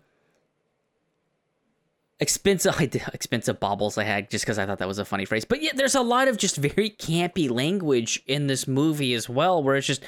[2.21, 2.81] expensive
[3.13, 5.45] expensive baubles I had just because I thought that was a funny phrase.
[5.45, 9.63] But yeah, there's a lot of just very campy language in this movie as well,
[9.63, 10.05] where it's just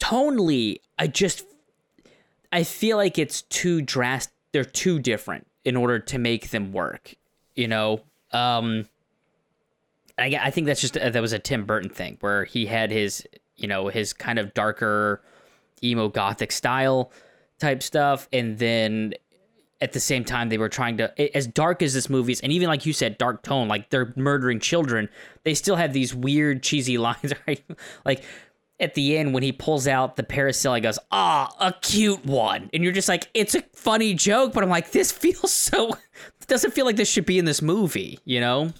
[0.00, 0.80] tonally.
[0.98, 1.44] I just
[2.52, 4.32] I feel like it's too drastic.
[4.52, 7.14] They're too different in order to make them work.
[7.54, 8.00] You know.
[8.32, 8.88] Um,
[10.18, 13.26] I I think that's just that was a Tim Burton thing where he had his
[13.56, 15.22] you know his kind of darker
[15.82, 17.12] emo gothic style
[17.58, 19.14] type stuff, and then
[19.84, 22.50] at the same time they were trying to as dark as this movie is and
[22.50, 25.08] even like you said dark tone like they're murdering children
[25.42, 27.62] they still have these weird cheesy lines right?
[28.04, 28.24] Like
[28.80, 32.70] at the end when he pulls out the parasail he goes ah a cute one.
[32.72, 36.46] And you're just like it's a funny joke but i'm like this feels so it
[36.46, 38.72] doesn't feel like this should be in this movie you know?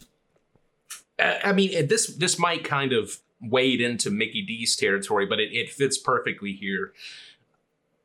[1.19, 5.69] I mean this this might kind of wade into mickey d's territory but it, it
[5.69, 6.93] fits perfectly here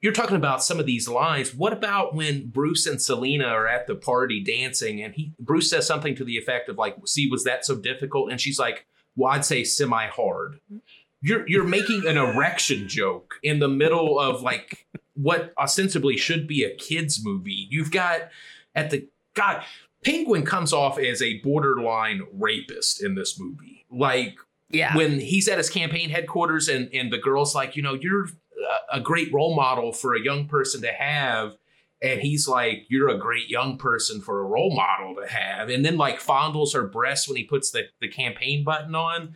[0.02, 1.54] you're talking about some of these lines.
[1.54, 5.86] What about when Bruce and Selina are at the party dancing and he Bruce says
[5.86, 8.86] something to the effect of like, "See, was that so difficult?" And she's like,
[9.16, 10.60] "Well, I'd say semi-hard."
[11.22, 16.64] You're you're making an erection joke in the middle of like what ostensibly should be
[16.64, 17.68] a kids movie.
[17.70, 18.30] You've got
[18.74, 19.64] at the God,
[20.04, 23.86] Penguin comes off as a borderline rapist in this movie.
[23.92, 24.38] Like
[24.70, 24.96] yeah.
[24.96, 28.30] when he's at his campaign headquarters and and the girl's like, you know, you're
[28.92, 31.56] a great role model for a young person to have
[32.02, 35.84] and he's like you're a great young person for a role model to have and
[35.84, 39.34] then like fondles her breast when he puts the, the campaign button on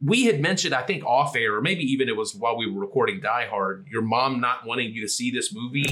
[0.00, 2.80] we had mentioned i think off air or maybe even it was while we were
[2.80, 5.86] recording die hard your mom not wanting you to see this movie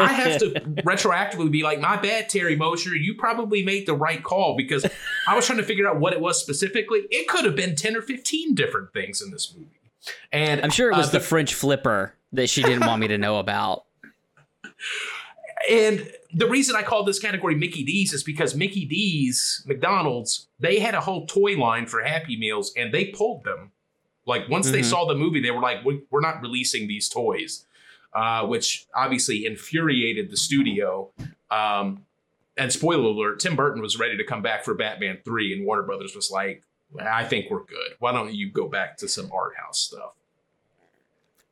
[0.00, 0.50] I have to
[0.86, 2.96] retroactively be like, my bad, Terry Mosher.
[2.96, 4.86] You probably made the right call because
[5.28, 7.00] I was trying to figure out what it was specifically.
[7.10, 9.81] It could have been 10 or 15 different things in this movie.
[10.32, 13.08] And I'm sure it was uh, the, the French flipper that she didn't want me
[13.08, 13.84] to know about.
[15.70, 20.80] And the reason I call this category Mickey D's is because Mickey D's, McDonald's, they
[20.80, 23.70] had a whole toy line for Happy Meals and they pulled them.
[24.26, 24.76] Like once mm-hmm.
[24.76, 27.66] they saw the movie, they were like, we're not releasing these toys,
[28.14, 31.10] uh, which obviously infuriated the studio.
[31.50, 32.06] Um,
[32.56, 35.82] and spoiler alert, Tim Burton was ready to come back for Batman 3, and Warner
[35.82, 36.62] Brothers was like,
[37.00, 37.92] I think we're good.
[37.98, 40.12] Why don't you go back to some art house stuff?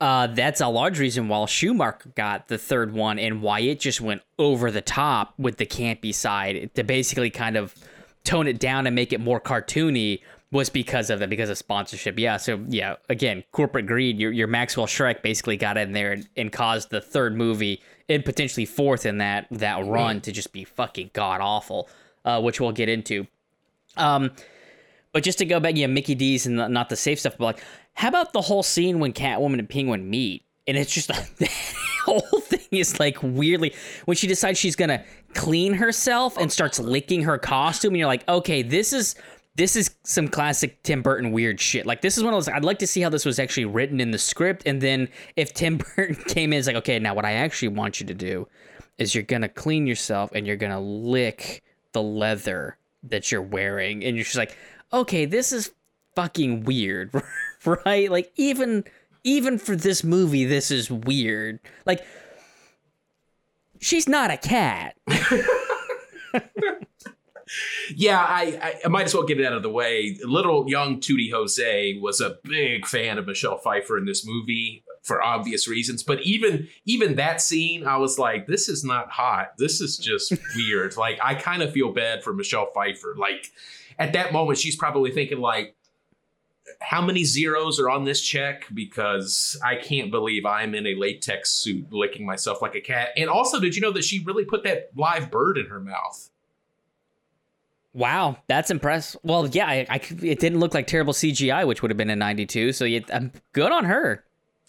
[0.00, 4.00] Uh, that's a large reason why Schumacher got the third one and why it just
[4.00, 7.74] went over the top with the campy side to basically kind of
[8.24, 10.22] tone it down and make it more cartoony.
[10.52, 12.18] was because of that, because of sponsorship.
[12.18, 12.38] Yeah.
[12.38, 14.18] So yeah, again, corporate greed.
[14.18, 18.24] Your your Maxwell Shreck basically got in there and, and caused the third movie and
[18.24, 21.88] potentially fourth in that that run to just be fucking god awful,
[22.24, 23.26] uh, which we'll get into.
[23.96, 24.32] Um,
[25.12, 27.44] but just to go back, yeah, Mickey D's and the, not the safe stuff, but
[27.44, 30.44] like, how about the whole scene when Catwoman and Penguin meet?
[30.66, 31.50] And it's just the
[32.04, 37.22] whole thing is like weirdly when she decides she's gonna clean herself and starts licking
[37.22, 39.16] her costume, and you're like, okay, this is
[39.56, 41.86] this is some classic Tim Burton weird shit.
[41.86, 42.48] Like this is one of those.
[42.48, 45.52] I'd like to see how this was actually written in the script, and then if
[45.52, 48.46] Tim Burton came in, it's like, okay, now what I actually want you to do
[48.98, 54.16] is you're gonna clean yourself and you're gonna lick the leather that you're wearing, and
[54.16, 54.56] you're just like,
[54.92, 55.72] okay, this is
[56.14, 57.10] fucking weird,
[57.64, 58.10] right?
[58.10, 58.84] Like even
[59.24, 61.60] even for this movie, this is weird.
[61.86, 62.04] Like
[63.80, 64.96] she's not a cat.
[67.94, 70.16] yeah, I, I, might as well get it out of the way.
[70.22, 75.22] Little young Tootie Jose was a big fan of Michelle Pfeiffer in this movie for
[75.22, 76.02] obvious reasons.
[76.02, 79.56] But even even that scene, I was like, this is not hot.
[79.58, 80.96] This is just weird.
[80.96, 83.14] Like I kind of feel bad for Michelle Pfeiffer.
[83.18, 83.46] Like
[84.00, 85.76] at that moment, she's probably thinking like,
[86.80, 88.66] how many zeros are on this check?
[88.72, 93.10] Because I can't believe I'm in a latex suit licking myself like a cat.
[93.16, 96.30] And also, did you know that she really put that live bird in her mouth?
[97.92, 99.20] Wow, that's impressive.
[99.22, 102.20] Well, yeah, I, I, it didn't look like terrible CGI, which would have been in
[102.20, 102.72] '92.
[102.72, 104.24] So yeah, I'm good on her.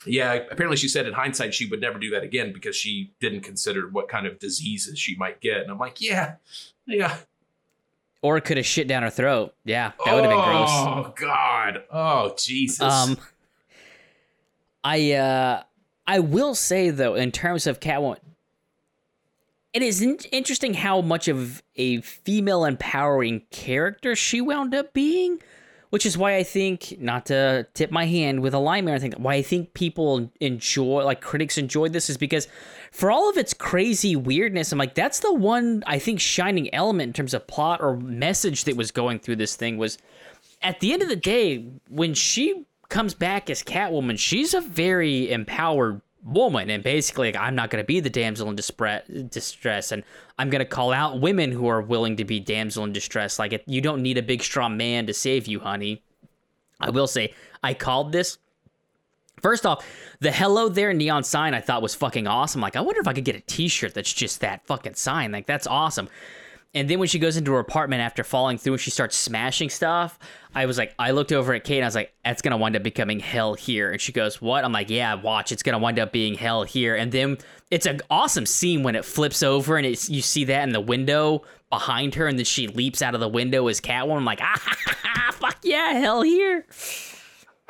[0.08, 3.42] Yeah, apparently she said in hindsight she would never do that again because she didn't
[3.42, 5.62] consider what kind of diseases she might get.
[5.62, 6.38] And I'm like, yeah,
[6.88, 7.18] yeah.
[8.22, 9.56] Or could have shit down her throat.
[9.66, 10.70] Yeah, that would have been gross.
[10.70, 11.84] Oh God.
[11.92, 12.82] Oh Jesus.
[12.82, 13.18] Um,
[14.84, 15.64] I uh,
[16.06, 18.18] I will say though, in terms of Catwoman,
[19.74, 25.40] it is in- interesting how much of a female empowering character she wound up being,
[25.92, 29.16] which is why I think, not to tip my hand with a alignment, I think
[29.16, 32.48] why I think people enjoy, like critics enjoyed this, is because
[32.92, 37.10] for all of its crazy weirdness, I'm like, that's the one I think shining element
[37.10, 39.98] in terms of plot or message that was going through this thing was
[40.62, 45.32] at the end of the day, when she comes back as Catwoman, she's a very
[45.32, 50.04] empowered woman and basically like, i'm not going to be the damsel in distress and
[50.38, 53.64] i'm going to call out women who are willing to be damsel in distress like
[53.66, 56.04] you don't need a big strong man to save you honey
[56.80, 58.38] i will say i called this
[59.42, 59.86] First off,
[60.20, 62.62] the hello there neon sign I thought was fucking awesome.
[62.62, 65.32] Like, I wonder if I could get a t shirt that's just that fucking sign.
[65.32, 66.10] Like, that's awesome.
[66.74, 69.70] And then when she goes into her apartment after falling through and she starts smashing
[69.70, 70.18] stuff,
[70.56, 72.78] I was like, I looked over at Kate and I was like, that's gonna wind
[72.78, 73.92] up becoming hell here.
[73.92, 74.64] And she goes, What?
[74.64, 76.96] I'm like, Yeah, watch, it's gonna wind up being hell here.
[76.96, 77.38] And then
[77.72, 80.82] it's an awesome scene when it flips over and it's you see that in the
[80.82, 84.18] window behind her, and then she leaps out of the window as Catwoman.
[84.18, 86.66] I'm like, ah, fuck yeah, hell here.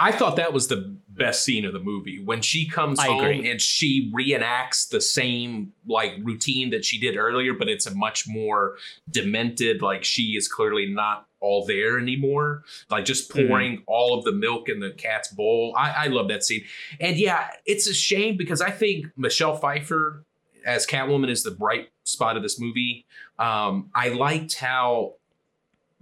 [0.01, 3.19] I thought that was the best scene of the movie when she comes I home
[3.19, 3.51] agree.
[3.51, 8.27] and she reenacts the same like routine that she did earlier, but it's a much
[8.27, 8.77] more
[9.11, 9.83] demented.
[9.83, 12.63] Like she is clearly not all there anymore.
[12.89, 13.47] Like just mm-hmm.
[13.47, 13.83] pouring mm-hmm.
[13.85, 15.75] all of the milk in the cat's bowl.
[15.77, 16.63] I, I love that scene.
[16.99, 20.25] And yeah, it's a shame because I think Michelle Pfeiffer
[20.65, 23.05] as Catwoman is the bright spot of this movie.
[23.37, 25.13] Um, I liked how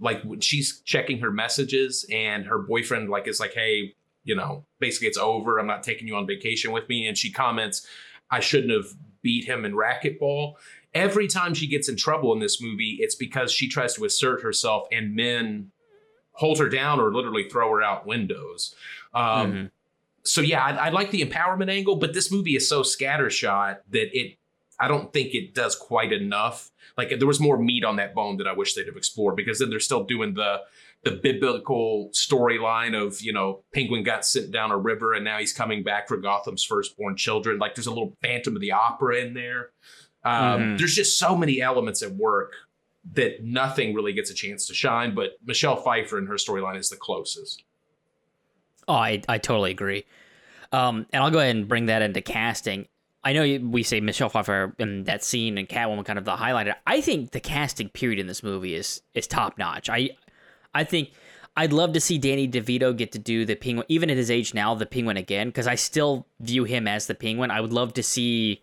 [0.00, 4.64] like when she's checking her messages and her boyfriend like is like hey you know
[4.78, 5.58] basically it's over.
[5.58, 7.06] I'm not taking you on vacation with me.
[7.06, 7.86] And she comments
[8.30, 10.54] i shouldn't have beat him in racquetball.
[10.94, 14.42] Every time she gets in trouble in this movie it's because she tries to assert
[14.42, 15.70] herself and men
[16.32, 18.74] hold her down or literally throw her out windows.
[19.12, 19.66] Um, mm-hmm.
[20.22, 24.16] so yeah I, I like the empowerment angle but this movie is so scattershot that
[24.16, 24.36] it
[24.80, 26.70] i don't think it does quite enough.
[26.96, 29.58] Like there was more meat on that bone that I wish they'd have explored because
[29.58, 30.62] then they're still doing the
[31.02, 35.52] the biblical storyline of you know penguin got sent down a river and now he's
[35.52, 37.58] coming back for gotham's firstborn children.
[37.58, 39.70] Like there's a little phantom of the opera in there.
[40.24, 40.76] Um, mm-hmm.
[40.76, 42.52] there's just so many elements at work
[43.12, 46.90] that nothing really gets a chance to shine but michelle pfeiffer and her storyline is
[46.90, 47.64] the closest.
[48.88, 50.04] Oh i, I totally agree.
[50.72, 52.86] Um, and i'll go ahead and bring that into casting
[53.22, 56.74] I know we say Michelle Pfeiffer in that scene and Catwoman kind of the highlighter.
[56.86, 59.90] I think the casting period in this movie is is top notch.
[59.90, 60.10] I
[60.74, 61.10] I think
[61.56, 64.54] I'd love to see Danny DeVito get to do the Penguin, even at his age
[64.54, 67.50] now, the Penguin again, because I still view him as the Penguin.
[67.50, 68.62] I would love to see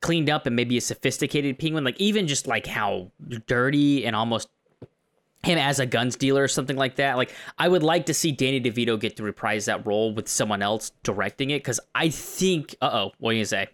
[0.00, 3.10] cleaned up and maybe a sophisticated Penguin, like even just like how
[3.46, 4.48] dirty and almost
[5.42, 7.16] him as a guns dealer or something like that.
[7.16, 10.62] Like I would like to see Danny DeVito get to reprise that role with someone
[10.62, 12.76] else directing it because I think.
[12.80, 13.68] Uh oh, what are you say?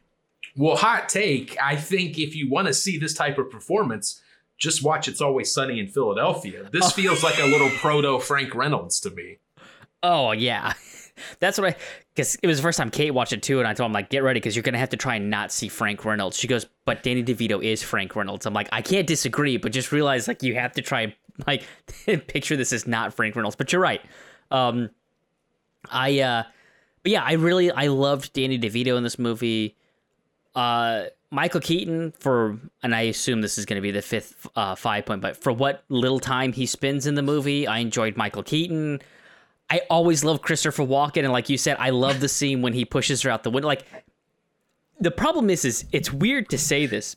[0.56, 1.56] Well, hot take.
[1.62, 4.22] I think if you want to see this type of performance,
[4.58, 6.68] just watch It's Always Sunny in Philadelphia.
[6.72, 9.38] This feels like a little proto Frank Reynolds to me.
[10.02, 10.74] Oh yeah,
[11.40, 11.76] that's what I
[12.14, 14.08] because it was the first time Kate watched it too, and I told him like,
[14.08, 16.38] get ready because you're gonna have to try and not see Frank Reynolds.
[16.38, 18.46] She goes, but Danny DeVito is Frank Reynolds.
[18.46, 21.14] I'm like, I can't disagree, but just realize like you have to try and
[21.46, 21.64] like
[22.06, 23.56] picture this is not Frank Reynolds.
[23.56, 24.02] But you're right.
[24.50, 24.90] Um,
[25.90, 26.42] I uh,
[27.02, 29.76] but yeah, I really I loved Danny DeVito in this movie.
[30.54, 34.74] Uh, Michael Keaton for, and I assume this is going to be the fifth uh,
[34.74, 38.42] five point, but for what little time he spends in the movie, I enjoyed Michael
[38.42, 39.00] Keaton.
[39.68, 42.84] I always love Christopher Walken, and like you said, I love the scene when he
[42.84, 43.66] pushes her out the window.
[43.66, 43.84] Like
[45.00, 47.16] the problem is, is it's weird to say this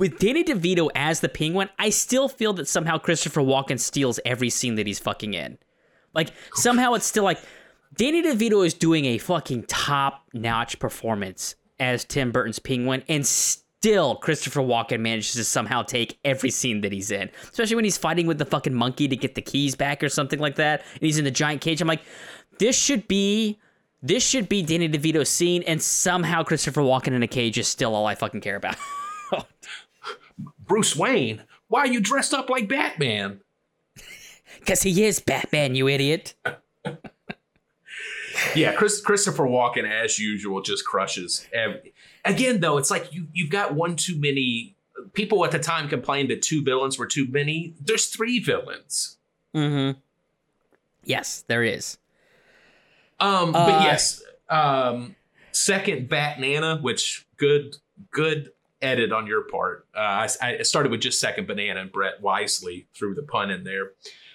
[0.00, 1.68] with Danny DeVito as the Penguin.
[1.78, 5.58] I still feel that somehow Christopher Walken steals every scene that he's fucking in.
[6.14, 7.38] Like somehow it's still like
[7.94, 14.16] Danny DeVito is doing a fucking top notch performance as Tim Burton's Penguin, and still
[14.16, 18.26] Christopher Walken manages to somehow take every scene that he's in, especially when he's fighting
[18.26, 21.18] with the fucking monkey to get the keys back or something like that, and he's
[21.18, 21.80] in the giant cage.
[21.80, 22.02] I'm like,
[22.58, 23.60] this should be.
[24.02, 27.94] This should be Danny DeVito's scene, and somehow Christopher Walken in a cage is still
[27.94, 28.76] all I fucking care about.
[29.32, 29.46] Oh,
[30.70, 33.40] Bruce Wayne, why are you dressed up like Batman?
[34.58, 36.34] Because he is Batman, you idiot.
[38.54, 41.48] yeah, Chris, Christopher Walken, as usual, just crushes.
[42.24, 44.74] Again, though, it's like you you've got one too many.
[45.14, 47.74] People at the time complained that two villains were too many.
[47.80, 49.16] There's three villains.
[49.54, 49.98] Mm-hmm.
[51.04, 51.96] Yes, there is.
[53.18, 55.14] Um, but uh, yes, um,
[55.52, 57.76] second Bat Nana, which good
[58.10, 58.50] good
[58.82, 59.86] edit on your part.
[59.94, 63.64] Uh, I, I started with just second banana, and Brett wisely threw the pun in
[63.64, 63.92] there.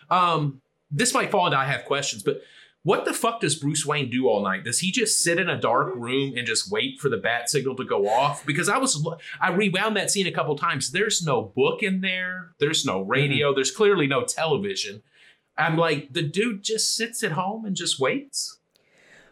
[0.10, 2.42] Um, this might fall into I have questions, but
[2.86, 4.64] what the fuck does Bruce Wayne do all night?
[4.64, 7.76] Does he just sit in a dark room and just wait for the bat signal
[7.78, 8.46] to go off?
[8.46, 9.04] Because I was
[9.42, 10.92] I rewound that scene a couple times.
[10.92, 12.52] There's no book in there.
[12.60, 13.48] There's no radio.
[13.48, 13.56] Mm-hmm.
[13.56, 15.02] There's clearly no television.
[15.58, 18.60] I'm like, the dude just sits at home and just waits.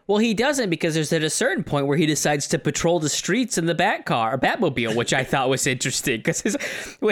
[0.06, 3.08] Well, he doesn't because there's at a certain point where he decides to patrol the
[3.08, 6.56] streets in the Bat car, or Batmobile, which I thought was interesting because.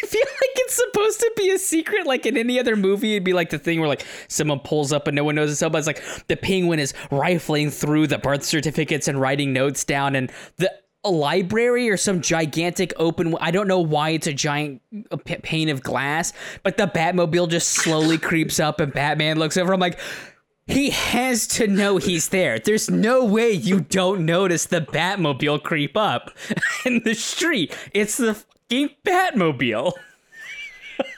[0.00, 3.14] I feel like it's supposed to be a secret, like in any other movie.
[3.14, 5.60] It'd be like the thing where like someone pulls up and no one knows it's
[5.60, 10.30] it's like the penguin is rifling through the birth certificates and writing notes down, and
[10.56, 10.72] the
[11.04, 15.68] a library or some gigantic open I don't know why it's a giant uh, pane
[15.68, 16.32] of glass,
[16.62, 19.72] but the Batmobile just slowly creeps up and Batman looks over.
[19.72, 19.98] I'm like,
[20.68, 22.58] he has to know he's there.
[22.58, 26.30] There's no way you don't notice the Batmobile creep up
[26.84, 27.76] in the street.
[27.92, 29.92] It's the fucking Batmobile.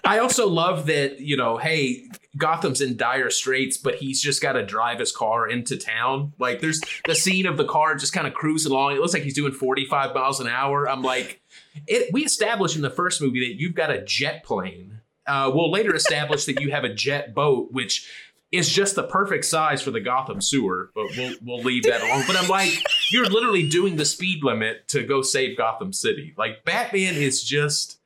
[0.04, 4.52] I also love that, you know, hey, Gotham's in dire straits, but he's just got
[4.52, 6.32] to drive his car into town.
[6.38, 8.92] Like, there's the scene of the car just kind of cruising along.
[8.92, 10.88] It looks like he's doing 45 miles an hour.
[10.88, 11.40] I'm like,
[11.86, 15.00] it, we established in the first movie that you've got a jet plane.
[15.26, 18.08] Uh, we'll later establish that you have a jet boat, which
[18.52, 22.24] is just the perfect size for the Gotham sewer, but we'll we'll leave that alone.
[22.26, 22.72] But I'm like,
[23.10, 26.34] you're literally doing the speed limit to go save Gotham City.
[26.36, 27.98] Like Batman is just.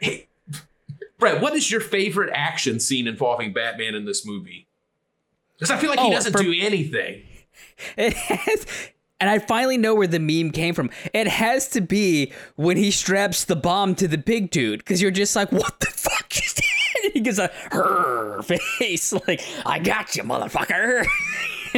[0.00, 0.28] Hey,
[1.18, 4.66] Brett, what is your favorite action scene involving Batman in this movie?
[5.58, 7.22] Because I feel like he oh, doesn't for, do anything.
[7.96, 8.66] It has,
[9.20, 10.90] and I finally know where the meme came from.
[11.12, 15.10] It has to be when he straps the bomb to the big dude, because you're
[15.10, 16.54] just like, what the fuck is?
[17.14, 21.06] He gives a her face, like, I got you, motherfucker.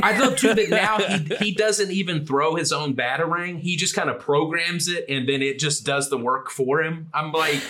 [0.02, 3.60] I love too that now he, he doesn't even throw his own batarang.
[3.60, 7.08] He just kind of programs it and then it just does the work for him.
[7.14, 7.62] I'm like,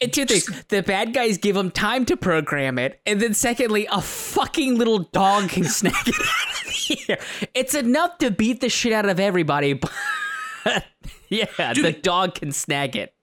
[0.00, 0.64] and two things.
[0.68, 3.00] The bad guys give him time to program it.
[3.06, 7.18] And then secondly, a fucking little dog can snag it out of here.
[7.54, 9.74] It's enough to beat the shit out of everybody.
[9.74, 9.92] But
[11.28, 13.14] yeah, Dude, the dog can snag it.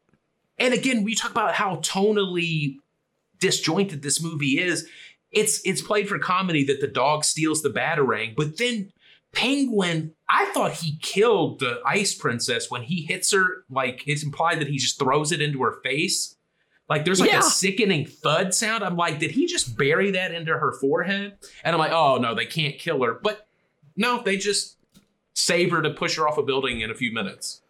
[0.57, 2.77] And again, we talk about how tonally
[3.41, 4.87] disjointed this movie is.
[5.31, 8.91] It's it's played for comedy that the dog steals the batarang, but then
[9.33, 13.63] Penguin, I thought he killed the ice princess when he hits her.
[13.69, 16.35] Like it's implied that he just throws it into her face.
[16.89, 17.39] Like there's like yeah.
[17.39, 18.83] a sickening thud sound.
[18.83, 21.37] I'm like, did he just bury that into her forehead?
[21.63, 23.13] And I'm like, oh no, they can't kill her.
[23.13, 23.47] But
[23.95, 24.75] no, they just
[25.33, 27.60] save her to push her off a building in a few minutes.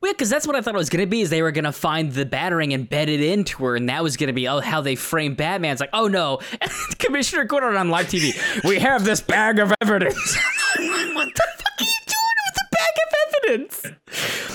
[0.00, 1.20] Well, because that's what I thought it was going to be.
[1.20, 4.02] Is they were going to find the batarang and bed it into her, and that
[4.02, 5.72] was going to be oh, how they frame Batman.
[5.72, 6.40] It's like, oh no,
[6.98, 8.32] Commissioner Gordon on live TV.
[8.64, 10.16] We have this bag of evidence.
[10.76, 13.86] what the fuck are you doing with the bag of evidence?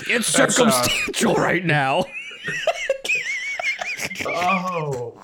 [0.10, 1.42] It's uh, circumstantial uh...
[1.42, 2.06] right now
[4.28, 5.22] oh.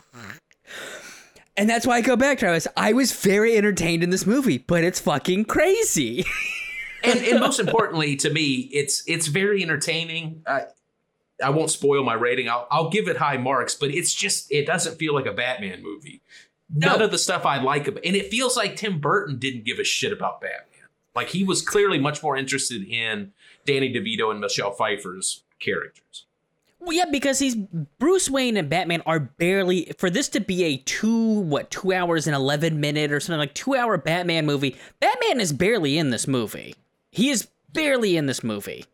[1.58, 2.68] And that's why I go back, Travis.
[2.78, 6.26] I was very entertained in this movie, but it's fucking crazy.
[7.04, 10.42] and, and most importantly to me, it's it's very entertaining.
[10.46, 10.62] Uh,
[11.44, 12.50] I won't spoil my rating.
[12.50, 15.82] I'll I'll give it high marks, but it's just it doesn't feel like a Batman
[15.84, 16.22] movie.
[16.74, 17.06] None No.
[17.06, 19.84] of the stuff I like, ab- and it feels like Tim Burton didn't give a
[19.84, 20.88] shit about Batman.
[21.16, 23.34] Like he was clearly much more interested in
[23.66, 26.26] Danny DeVito and Michelle Pfeiffer's characters.
[26.80, 27.56] Well, yeah, because he's
[28.00, 32.26] Bruce Wayne and Batman are barely for this to be a two what two hours
[32.28, 34.76] and eleven minute or something like two hour Batman movie.
[35.00, 36.74] Batman is barely in this movie.
[37.12, 38.86] He is barely in this movie.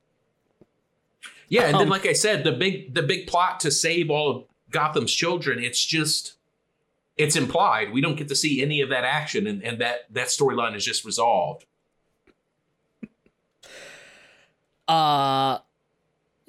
[1.49, 4.30] Yeah, and Um, then like I said, the big the big plot to save all
[4.36, 6.34] of Gotham's children, it's just
[7.15, 7.91] it's implied.
[7.93, 10.84] We don't get to see any of that action and, and that that storyline is
[10.84, 11.65] just resolved.
[14.88, 15.59] Uh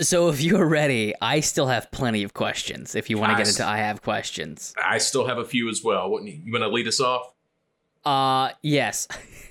[0.01, 2.95] so if you're ready, I still have plenty of questions.
[2.95, 4.75] If you want to get into I have questions.
[4.83, 6.09] I still have a few as well.
[6.09, 7.33] What, you want to lead us off?
[8.05, 9.09] Uh yes.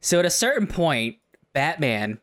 [0.00, 1.16] so at a certain point,
[1.52, 2.20] Batman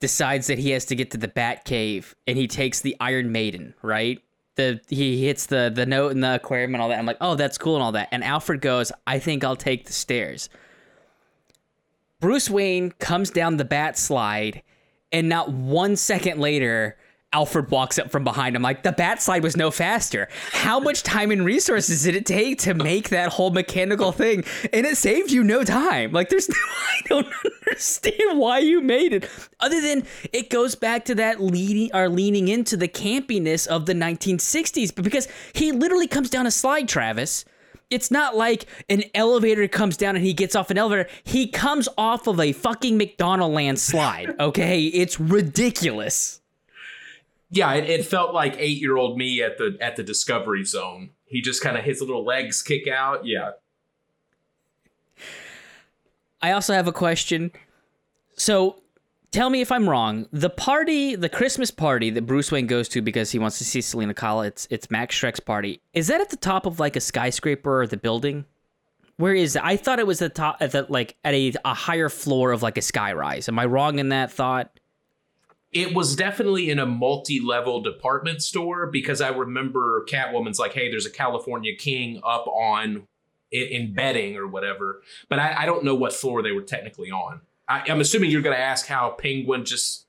[0.00, 3.30] decides that he has to get to the Bat Cave and he takes the Iron
[3.32, 4.20] Maiden, right?
[4.56, 6.98] The he hits the the note in the aquarium and all that.
[6.98, 9.86] I'm like, "Oh, that's cool and all that." And Alfred goes, "I think I'll take
[9.86, 10.48] the stairs."
[12.18, 14.62] Bruce Wayne comes down the bat slide
[15.12, 16.98] and not one second later
[17.32, 20.28] Alfred walks up from behind him like the bat slide was no faster.
[20.50, 24.44] How much time and resources did it take to make that whole mechanical thing?
[24.72, 26.10] And it saved you no time.
[26.10, 29.28] Like there's no I don't understand why you made it.
[29.60, 33.94] Other than it goes back to that leading or leaning into the campiness of the
[33.94, 37.44] 1960s, but because he literally comes down a slide, Travis.
[37.90, 41.08] It's not like an elevator comes down and he gets off an elevator.
[41.24, 44.34] He comes off of a fucking McDonaldland slide.
[44.38, 46.39] Okay, it's ridiculous.
[47.50, 51.10] Yeah, it, it felt like eight year old me at the at the Discovery Zone.
[51.24, 53.26] He just kind of his little legs kick out.
[53.26, 53.52] Yeah,
[56.42, 57.50] I also have a question.
[58.36, 58.82] So,
[59.30, 60.26] tell me if I'm wrong.
[60.32, 63.80] The party, the Christmas party that Bruce Wayne goes to because he wants to see
[63.80, 65.80] Selina Kyle, it's it's Max Shreck's party.
[65.92, 68.44] Is that at the top of like a skyscraper or the building?
[69.16, 69.62] Where is it?
[69.62, 72.62] I thought it was the top at the like at a, a higher floor of
[72.62, 73.48] like a skyrise.
[73.48, 74.70] Am I wrong in that thought?
[75.72, 80.90] It was definitely in a multi level department store because I remember Catwoman's like, "Hey,
[80.90, 83.06] there's a California King up on
[83.52, 87.10] in, in bedding or whatever," but I, I don't know what floor they were technically
[87.10, 87.40] on.
[87.68, 90.06] I, I'm assuming you're going to ask how Penguin just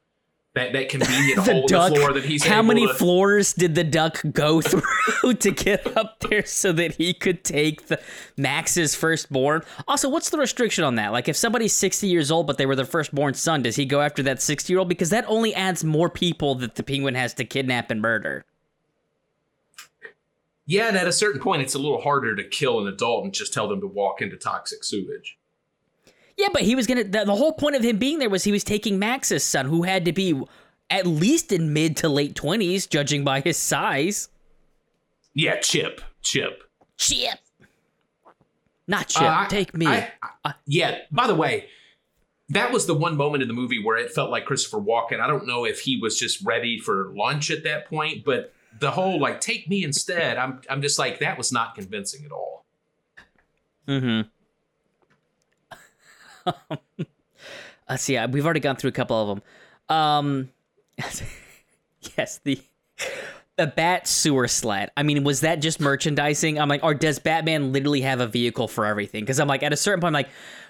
[0.54, 1.88] that that convenient The hole duck.
[1.88, 4.60] in the floor that he's How many to- floors did the duck go
[5.22, 8.00] through to get up there so that he could take the
[8.38, 9.62] Max's firstborn?
[9.88, 11.12] Also, what's the restriction on that?
[11.14, 14.02] Like, if somebody's 60 years old but they were their firstborn son, does he go
[14.02, 14.90] after that 60 year old?
[14.90, 18.44] Because that only adds more people that the penguin has to kidnap and murder.
[20.66, 23.34] Yeah, and at a certain point, it's a little harder to kill an adult and
[23.34, 25.38] just tell them to walk into toxic sewage.
[26.42, 27.04] Yeah, but he was gonna.
[27.04, 29.84] The, the whole point of him being there was he was taking Max's son, who
[29.84, 30.42] had to be
[30.90, 34.28] at least in mid to late 20s, judging by his size.
[35.36, 36.64] Yeah, Chip, Chip.
[36.98, 37.38] Chip.
[38.88, 39.22] Not Chip.
[39.22, 39.86] Uh, take me.
[39.86, 40.12] I-
[40.44, 40.98] I- yeah.
[41.12, 41.68] By the way,
[42.50, 45.20] that was the one moment in the movie where it felt like Christopher Walken.
[45.20, 48.90] I don't know if he was just ready for lunch at that point, but the
[48.90, 52.66] whole like "take me instead," I'm I'm just like that was not convincing at all.
[53.88, 54.28] Mm-hmm.
[57.90, 58.18] Let's see.
[58.18, 59.28] uh, We've already gone through a couple of
[59.90, 59.96] them.
[59.98, 60.50] Um,
[62.18, 62.62] yes, the
[63.58, 64.92] the bat sewer sled.
[64.96, 66.60] I mean, was that just merchandising?
[66.60, 69.22] I'm like, or does Batman literally have a vehicle for everything?
[69.24, 70.30] Because I'm like, at a certain point, I'm like,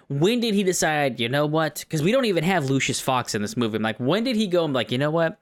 [0.09, 1.19] when did he decide?
[1.19, 1.79] You know what?
[1.81, 3.77] Because we don't even have Lucius Fox in this movie.
[3.77, 4.63] I'm like, when did he go?
[4.65, 5.39] I'm like, you know what?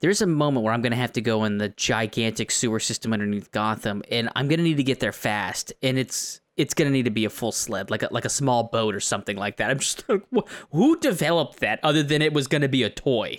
[0.00, 3.50] There's a moment where I'm gonna have to go in the gigantic sewer system underneath
[3.50, 7.10] Gotham, and I'm gonna need to get there fast, and it's it's gonna need to
[7.10, 9.70] be a full sled, like a, like a small boat or something like that.
[9.70, 13.38] I'm just like, wh- who developed that other than it was gonna be a toy?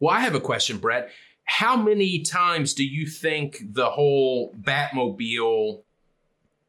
[0.00, 1.10] Well, I have a question, Brett.
[1.44, 5.82] How many times do you think the whole Batmobile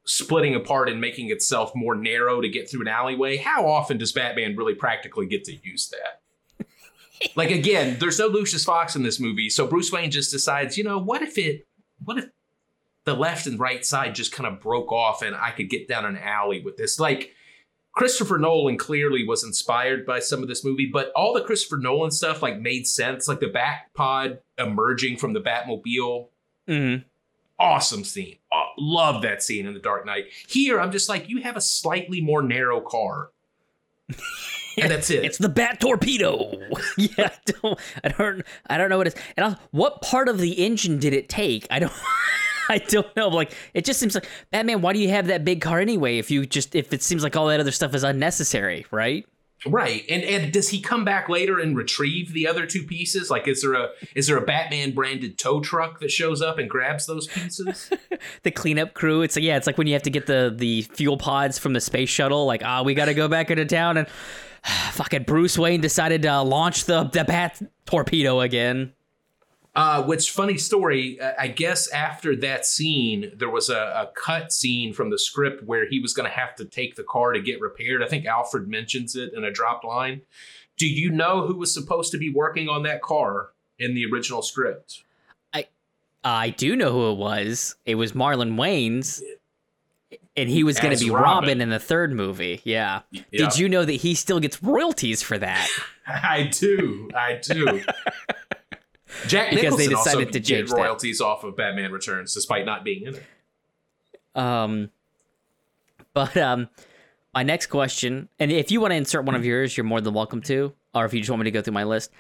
[0.05, 3.37] splitting apart and making itself more narrow to get through an alleyway?
[3.37, 6.67] How often does Batman really practically get to use that?
[7.35, 10.83] like again, there's no Lucius Fox in this movie, so Bruce Wayne just decides, you
[10.83, 11.65] know, what if it
[12.03, 12.25] what if
[13.05, 16.05] the left and right side just kind of broke off and I could get down
[16.05, 16.99] an alley with this?
[16.99, 17.33] Like
[17.95, 22.11] Christopher Nolan clearly was inspired by some of this movie, but all the Christopher Nolan
[22.11, 26.27] stuff like made sense, like the Bat Pod emerging from the Batmobile.
[26.67, 27.03] Mm-hmm.
[27.57, 28.37] Awesome scene.
[28.53, 30.25] Oh, love that scene in The Dark Knight.
[30.45, 33.29] Here, I'm just like, you have a slightly more narrow car.
[34.77, 35.23] and that's it.
[35.23, 36.51] It's the bat torpedo.
[36.97, 39.21] yeah, I don't, I don't, I don't know what it is.
[39.37, 41.65] And also, what part of the engine did it take?
[41.71, 41.93] I don't,
[42.69, 43.27] I don't know.
[43.29, 44.81] Like, it just seems like Batman.
[44.81, 46.17] Why do you have that big car anyway?
[46.17, 49.25] If you just, if it seems like all that other stuff is unnecessary, right?
[49.65, 50.05] Right.
[50.09, 53.31] And and does he come back later and retrieve the other two pieces?
[53.31, 56.69] Like is there a is there a Batman branded tow truck that shows up and
[56.69, 57.89] grabs those pieces?
[58.43, 59.21] the cleanup crew.
[59.21, 61.73] It's like yeah, it's like when you have to get the the fuel pods from
[61.73, 62.45] the space shuttle.
[62.45, 64.07] Like, ah, oh, we got to go back into town, and
[64.91, 68.93] fucking Bruce Wayne decided to launch the the bat torpedo again.
[69.75, 71.19] Uh, which funny story?
[71.19, 75.63] Uh, I guess after that scene, there was a, a cut scene from the script
[75.65, 78.01] where he was going to have to take the car to get repaired.
[78.01, 80.21] I think Alfred mentions it in a dropped line.
[80.77, 84.41] Do you know who was supposed to be working on that car in the original
[84.41, 85.03] script?
[85.53, 85.67] I
[86.23, 87.75] I do know who it was.
[87.85, 89.21] It was Marlon Wayans.
[90.37, 91.23] And he was going to be Robin.
[91.23, 91.61] Robin.
[91.61, 92.59] in the third movie.
[92.65, 93.03] Yeah.
[93.11, 93.21] yeah.
[93.31, 95.69] Did you know that he still gets royalties for that?
[96.07, 97.09] I do.
[97.15, 97.81] I do.
[99.27, 101.25] Jack because Nicholson they decided to get royalties that.
[101.25, 103.23] off of Batman Returns, despite not being in it.
[104.35, 104.89] Um,
[106.13, 106.69] but um,
[107.33, 110.13] my next question, and if you want to insert one of yours, you're more than
[110.13, 112.11] welcome to, or if you just want me to go through my list.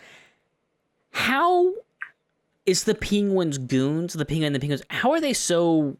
[1.11, 1.73] How
[2.65, 5.97] is the Penguins goons, the Penguin and the Penguins, how are they so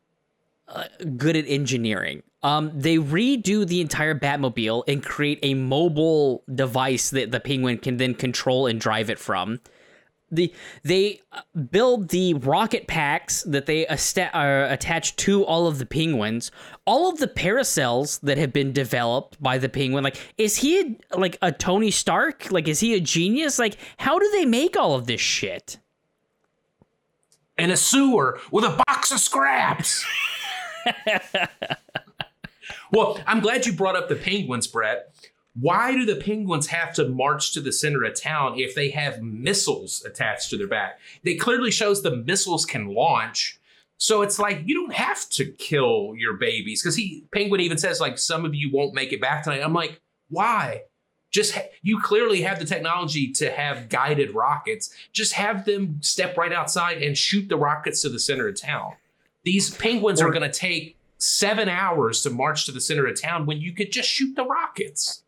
[0.68, 0.86] uh,
[1.16, 2.24] good at engineering?
[2.44, 7.98] Um, they redo the entire Batmobile and create a mobile device that the Penguin can
[7.98, 9.60] then control and drive it from
[10.32, 10.54] the
[10.84, 16.52] they uh, build the rocket packs that they are attached to all of the penguins.
[16.86, 21.18] All of the parasols that have been developed by the penguin like is he a,
[21.18, 22.52] like a tony stark?
[22.52, 23.60] Like is he a genius?
[23.60, 25.78] Like how do they make all of this shit?
[27.58, 30.06] In a sewer with a box of scraps.
[32.92, 35.14] Well i'm glad you brought up the penguins brett
[35.60, 39.22] why do the penguins have to march to the center of town if they have
[39.22, 41.00] missiles attached to their back?
[41.24, 43.60] It clearly shows the missiles can launch.
[43.98, 48.02] So it's like you don't have to kill your babies because he penguin even says
[48.02, 49.62] like some of you won't make it back tonight.
[49.64, 50.82] I'm like, why?
[51.32, 54.94] Just ha- you clearly have the technology to have guided rockets.
[55.14, 58.94] Just have them step right outside and shoot the rockets to the center of town.
[59.44, 63.20] These penguins or- are going to take seven hours to march to the center of
[63.20, 65.24] town when you could just shoot the rockets.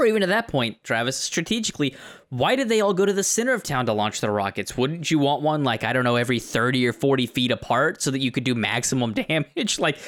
[0.00, 1.94] Or even at that point, Travis, strategically,
[2.30, 4.74] why did they all go to the center of town to launch their rockets?
[4.74, 8.10] Wouldn't you want one like, I don't know, every 30 or 40 feet apart so
[8.10, 9.78] that you could do maximum damage?
[9.78, 9.98] Like,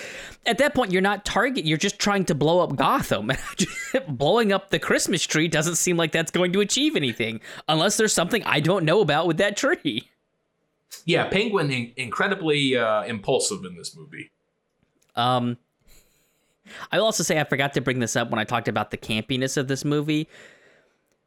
[0.47, 3.32] at that point, you're not target, you're just trying to blow up Gotham.
[4.09, 8.14] Blowing up the Christmas tree doesn't seem like that's going to achieve anything, unless there's
[8.14, 10.09] something I don't know about with that tree.
[11.05, 14.30] Yeah, Penguin in- incredibly uh, impulsive in this movie.
[15.16, 15.59] Um,
[16.91, 18.97] I will also say I forgot to bring this up when I talked about the
[18.97, 20.29] campiness of this movie.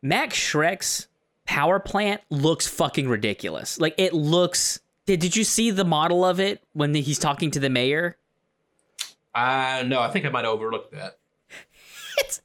[0.02, 1.08] Max Shreck's
[1.46, 3.80] power plant looks fucking ridiculous.
[3.80, 4.80] Like it looks.
[5.06, 8.18] Did Did you see the model of it when the, he's talking to the mayor?
[9.34, 11.18] Uh no, I think I might overlook that.
[12.18, 12.42] it's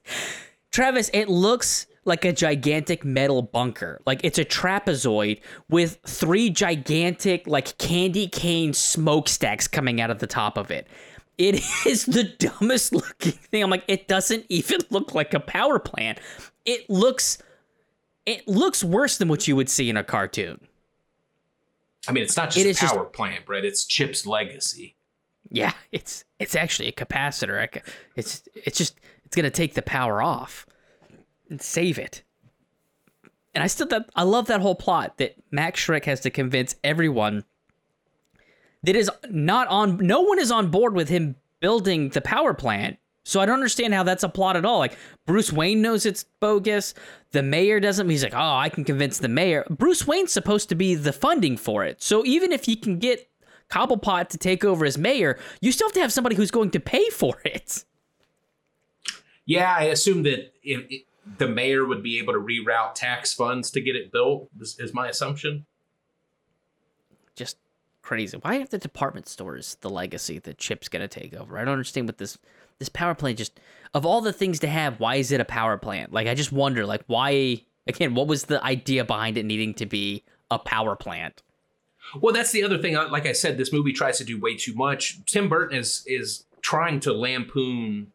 [0.70, 1.10] Travis.
[1.12, 4.00] It looks like a gigantic metal bunker.
[4.06, 10.26] Like it's a trapezoid with three gigantic like candy cane smokestacks coming out of the
[10.26, 10.86] top of it.
[11.40, 13.62] It is the dumbest looking thing.
[13.62, 16.20] I'm like, it doesn't even look like a power plant.
[16.64, 17.38] It looks
[18.26, 20.60] it looks worse than what you would see in a cartoon.
[22.06, 23.64] I mean, it's not just it a power just, plant, Brett.
[23.64, 24.96] It's Chip's legacy.
[25.48, 27.82] Yeah, it's it's actually a capacitor.
[28.14, 30.66] It's it's just it's gonna take the power off
[31.48, 32.22] and save it.
[33.54, 36.76] And I still that I love that whole plot that Max Shreck has to convince
[36.84, 37.44] everyone
[38.82, 42.98] that is not on no one is on board with him building the power plant.
[43.24, 44.78] So I don't understand how that's a plot at all.
[44.78, 46.94] Like Bruce Wayne knows it's bogus.
[47.32, 48.08] The mayor doesn't.
[48.08, 49.66] He's like, oh, I can convince the mayor.
[49.68, 52.02] Bruce Wayne's supposed to be the funding for it.
[52.02, 53.28] So even if he can get
[53.70, 56.80] Cobblepot to take over as mayor, you still have to have somebody who's going to
[56.80, 57.84] pay for it.
[59.44, 61.02] Yeah, I assume that if, if
[61.38, 64.48] the mayor would be able to reroute tax funds to get it built.
[64.60, 65.66] Is, is my assumption.
[68.02, 68.36] Crazy.
[68.38, 71.58] Why have the department stores the legacy that Chip's gonna take over?
[71.58, 72.38] I don't understand what this
[72.78, 73.60] this power plant just
[73.92, 76.12] of all the things to have, why is it a power plant?
[76.12, 79.86] Like I just wonder, like why again, what was the idea behind it needing to
[79.86, 81.42] be a power plant?
[82.20, 82.94] Well, that's the other thing.
[82.94, 85.20] Like I said, this movie tries to do way too much.
[85.26, 88.12] Tim Burton is is trying to lampoon,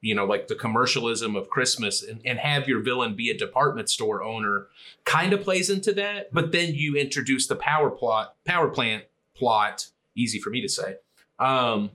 [0.00, 3.88] you know, like the commercialism of Christmas and, and have your villain be a department
[3.88, 4.66] store owner.
[5.04, 9.04] Kind of plays into that, but then you introduce the power plot, power plant
[9.40, 9.88] plot.
[10.14, 10.96] Easy for me to say.
[11.38, 11.90] Um,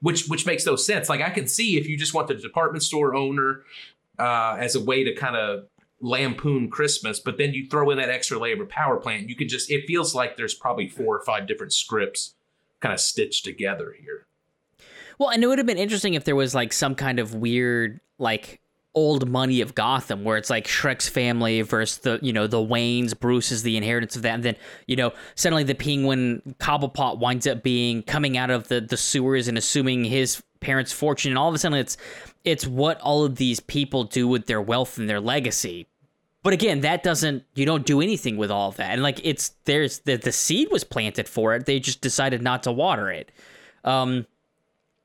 [0.00, 1.08] which which makes no sense.
[1.08, 3.62] Like I can see if you just want the department store owner
[4.18, 5.66] uh, as a way to kind of
[6.00, 9.48] lampoon Christmas, but then you throw in that extra layer of power plant, you can
[9.48, 12.34] just it feels like there's probably four or five different scripts
[12.80, 14.26] kind of stitched together here.
[15.18, 18.00] Well, and it would have been interesting if there was like some kind of weird
[18.18, 18.60] like
[18.94, 23.18] old money of Gotham, where it's like Shreck's family versus the you know the Waynes,
[23.18, 27.46] Bruce is the inheritance of that, and then you know suddenly the Penguin Cobblepot winds
[27.46, 31.48] up being coming out of the the sewers and assuming his parents' fortune, and all
[31.48, 31.96] of a sudden it's
[32.44, 35.86] it's what all of these people do with their wealth and their legacy.
[36.42, 39.52] But again, that doesn't you don't do anything with all of that, and like it's
[39.64, 43.32] there's the the seed was planted for it, they just decided not to water it.
[43.84, 44.26] Um,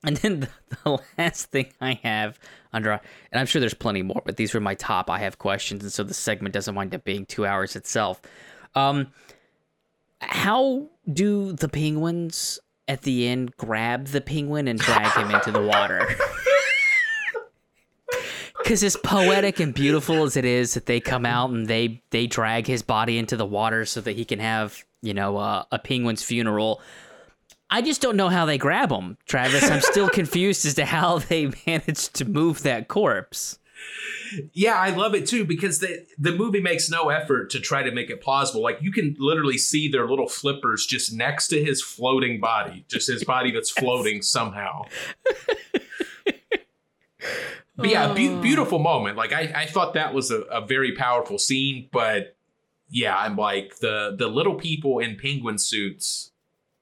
[0.03, 0.49] and then the,
[0.83, 2.39] the last thing I have
[2.73, 5.09] under, and I'm sure there's plenty more, but these were my top.
[5.09, 8.21] I have questions, and so the segment doesn't wind up being two hours itself.
[8.75, 9.07] Um,
[10.21, 15.61] how do the penguins at the end grab the penguin and drag him into the
[15.61, 16.07] water?
[18.69, 22.27] Because as poetic and beautiful as it is that they come out and they they
[22.27, 25.79] drag his body into the water so that he can have you know uh, a
[25.79, 26.79] penguin's funeral
[27.72, 29.70] I just don't know how they grab him, Travis.
[29.70, 33.59] I'm still confused as to how they managed to move that corpse.
[34.53, 37.91] Yeah, I love it too because the the movie makes no effort to try to
[37.91, 38.61] make it plausible.
[38.61, 43.07] Like you can literally see their little flippers just next to his floating body, just
[43.07, 44.84] his body that's floating somehow.
[47.76, 48.41] but yeah, be- oh.
[48.41, 49.17] beautiful moment.
[49.17, 52.36] Like I, I thought that was a, a very powerful scene, but
[52.89, 56.32] yeah, I'm like the the little people in penguin suits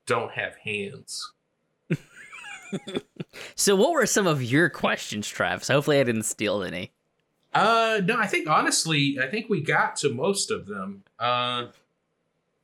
[0.08, 1.34] don't have hands.
[3.56, 5.68] so what were some of your questions, Travis?
[5.68, 6.92] Hopefully I didn't steal any.
[7.54, 11.04] Uh no, I think honestly, I think we got to most of them.
[11.20, 11.68] Uh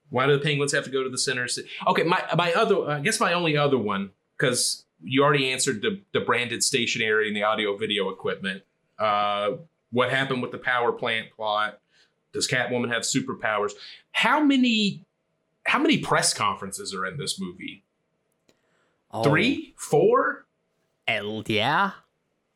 [0.09, 1.69] why do the penguins have to go to the center city?
[1.87, 6.01] Okay, my my other I guess my only other one, because you already answered the
[6.13, 8.63] the branded stationery and the audio video equipment.
[8.97, 9.51] Uh
[9.91, 11.79] what happened with the power plant plot?
[12.33, 13.73] Does Catwoman have superpowers?
[14.11, 15.05] How many
[15.65, 17.83] how many press conferences are in this movie?
[19.11, 19.23] Oh.
[19.23, 20.45] Three, four?
[21.07, 21.91] L, yeah.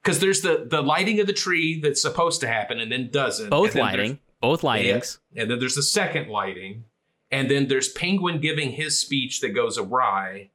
[0.02, 3.50] Because there's the the lighting of the tree that's supposed to happen and then doesn't.
[3.50, 4.20] Both then lighting.
[4.42, 5.20] Both lightings.
[5.34, 6.86] Yeah, and then there's the second lighting.
[7.30, 10.50] And then there's Penguin giving his speech that goes awry.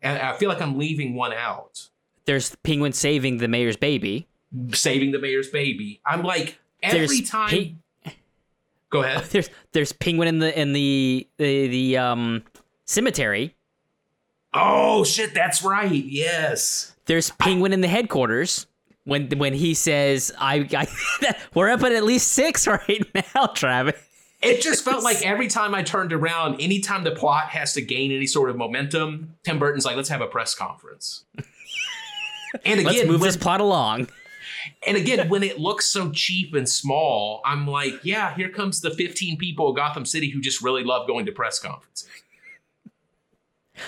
[0.00, 1.88] And I feel like I'm leaving one out.
[2.26, 4.28] There's Penguin saving the mayor's baby.
[4.72, 6.00] Saving the mayor's baby.
[6.06, 7.81] I'm like, every there's time.
[8.92, 9.24] Go ahead.
[9.30, 12.44] there's there's penguin in the in the the, the um
[12.84, 13.56] cemetery.
[14.54, 15.90] Oh shit, that's right.
[15.90, 16.94] Yes.
[17.06, 18.66] There's penguin I, in the headquarters
[19.04, 23.96] when when he says I, I we're up at at least 6 right now, Travis.
[24.42, 28.10] It just felt like every time I turned around, anytime the plot has to gain
[28.10, 31.24] any sort of momentum, Tim Burton's like, let's have a press conference.
[32.64, 34.08] And again, let's move when, this plot along.
[34.86, 38.90] And again, when it looks so cheap and small, I'm like, yeah, here comes the
[38.90, 42.08] 15 people of Gotham City who just really love going to press conferences.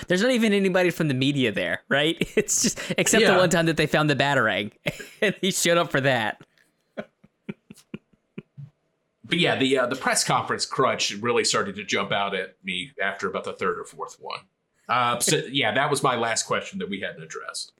[0.07, 2.17] There's not even anybody from the media there, right?
[2.35, 3.33] It's just except yeah.
[3.33, 4.71] the one time that they found the batarang,
[5.21, 6.41] and he showed up for that.
[6.95, 7.07] but
[9.31, 13.27] yeah, the uh, the press conference crutch really started to jump out at me after
[13.29, 14.39] about the third or fourth one.
[14.89, 17.71] Uh, so yeah, that was my last question that we hadn't addressed.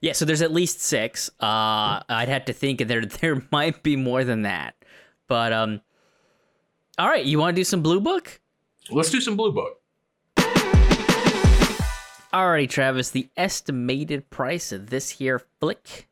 [0.00, 1.28] Yeah, so there's at least six.
[1.40, 4.74] Uh, I'd have to think there there might be more than that,
[5.28, 5.80] but um,
[6.98, 8.40] all right, you want to do some blue book?
[8.90, 9.80] Let's do some blue book.
[12.32, 13.10] Alrighty, Travis.
[13.10, 16.08] The estimated price of this here flick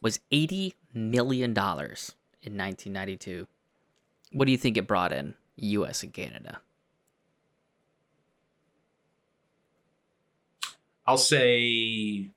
[0.00, 3.46] was eighty million dollars in 1992.
[4.32, 6.02] What do you think it brought in, U.S.
[6.02, 6.60] and Canada?
[11.06, 12.30] I'll say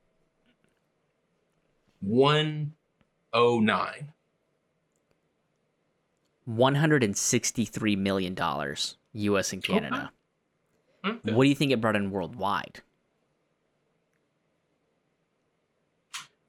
[2.01, 4.11] 109.
[6.47, 8.37] $163 million
[9.13, 9.95] US and Canada.
[9.95, 10.09] Okay.
[11.17, 11.33] Okay.
[11.33, 12.81] What do you think it brought in worldwide?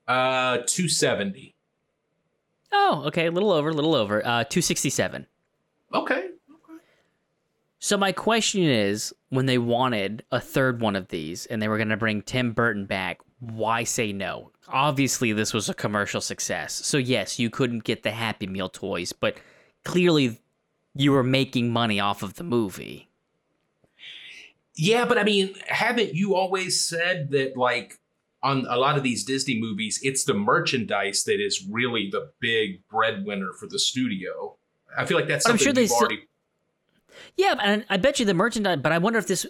[0.09, 1.55] Uh 270.
[2.73, 4.21] Oh, okay, a little over, a little over.
[4.21, 5.27] Uh 267.
[5.93, 6.29] Okay.
[7.87, 11.77] So my question is, when they wanted a third one of these and they were
[11.77, 14.51] going to bring Tim Burton back, why say no?
[14.67, 16.73] Obviously, this was a commercial success.
[16.73, 19.37] So yes, you couldn't get the Happy Meal toys, but
[19.85, 20.41] clearly
[20.97, 23.09] you were making money off of the movie.
[24.75, 28.01] Yeah, but I mean, haven't you always said that like
[28.43, 32.85] on a lot of these Disney movies, it's the merchandise that is really the big
[32.89, 34.57] breadwinner for the studio.
[34.99, 36.27] I feel like that's something I'm sure they already
[37.37, 38.79] yeah, and I bet you the merchandise.
[38.83, 39.47] But I wonder if this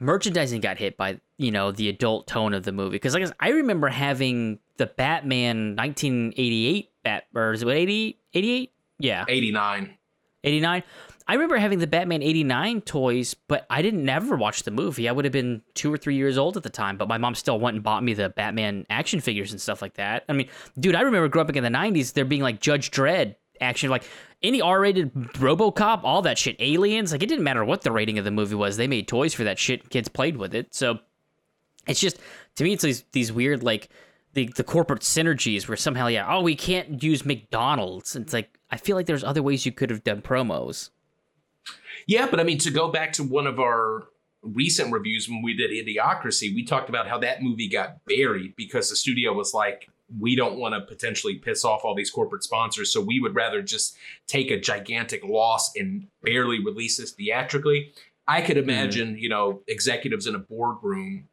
[0.00, 3.50] merchandising got hit by you know the adult tone of the movie because like I
[3.50, 8.72] remember having the Batman 1988 Bat or is it 80 88?
[8.98, 9.96] Yeah, 89.
[10.44, 10.82] 89.
[11.28, 15.08] I remember having the Batman 89 toys, but I didn't never watch the movie.
[15.08, 17.34] I would have been two or three years old at the time, but my mom
[17.34, 20.24] still went and bought me the Batman action figures and stuff like that.
[20.28, 20.48] I mean,
[20.78, 24.04] dude, I remember growing up in the 90s, there being like Judge Dredd action, like
[24.42, 27.12] any R rated Robocop, all that shit, aliens.
[27.12, 29.44] Like, it didn't matter what the rating of the movie was, they made toys for
[29.44, 29.90] that shit.
[29.90, 30.74] Kids played with it.
[30.74, 30.98] So
[31.86, 32.18] it's just,
[32.56, 33.88] to me, it's these, these weird, like,
[34.34, 38.14] the, the corporate synergies where somehow, yeah, oh, we can't use McDonald's.
[38.14, 40.90] It's like, I feel like there's other ways you could have done promos.
[42.06, 44.08] Yeah, but I mean, to go back to one of our
[44.42, 48.90] recent reviews when we did Idiocracy, we talked about how that movie got buried because
[48.90, 52.92] the studio was like, we don't want to potentially piss off all these corporate sponsors.
[52.92, 53.96] So we would rather just
[54.26, 57.92] take a gigantic loss and barely release this theatrically.
[58.28, 58.70] I could mm-hmm.
[58.70, 59.18] imagine, mm-hmm.
[59.18, 61.28] you know, executives in a boardroom,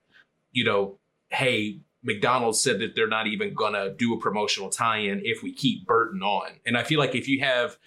[0.52, 1.00] you know,
[1.30, 5.42] hey, McDonald's said that they're not even going to do a promotional tie in if
[5.42, 6.50] we keep Burton on.
[6.66, 7.78] And I feel like if you have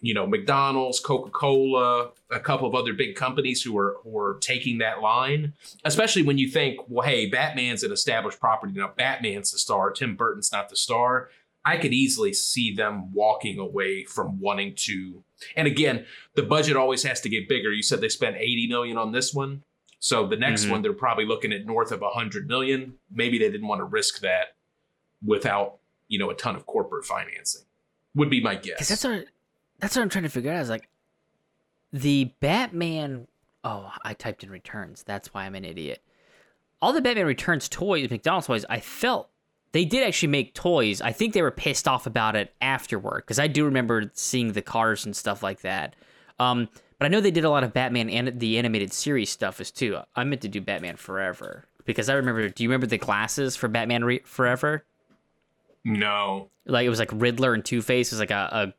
[0.00, 4.38] you know McDonald's, Coca Cola, a couple of other big companies who are who are
[4.40, 5.54] taking that line.
[5.84, 8.92] Especially when you think, well, hey, Batman's an established property now.
[8.96, 9.90] Batman's the star.
[9.90, 11.30] Tim Burton's not the star.
[11.64, 15.24] I could easily see them walking away from wanting to.
[15.56, 17.72] And again, the budget always has to get bigger.
[17.72, 19.62] You said they spent 80 million on this one.
[19.98, 20.72] So the next mm-hmm.
[20.72, 22.94] one, they're probably looking at north of 100 million.
[23.10, 24.56] Maybe they didn't want to risk that
[25.24, 25.78] without,
[26.08, 27.62] you know, a ton of corporate financing.
[28.14, 28.86] Would be my guess.
[28.86, 29.24] That's a
[29.80, 30.56] that's what I'm trying to figure out.
[30.56, 30.88] I was like
[31.92, 33.26] the Batman.
[33.62, 35.02] Oh, I typed in returns.
[35.02, 36.02] That's why I'm an idiot.
[36.82, 39.30] All the Batman Returns toys, McDonald's toys, I felt
[39.72, 41.00] they did actually make toys.
[41.00, 44.60] I think they were pissed off about it afterward because I do remember seeing the
[44.60, 45.96] cars and stuff like that.
[46.38, 46.68] Um,
[46.98, 49.70] but I know they did a lot of Batman and the animated series stuff as
[49.70, 49.98] too.
[50.14, 52.48] I meant to do Batman Forever because I remember.
[52.48, 54.84] Do you remember the glasses for Batman Re- Forever?
[55.84, 56.50] No.
[56.66, 58.12] Like it was like Riddler and Two Face.
[58.12, 58.74] It was like a, a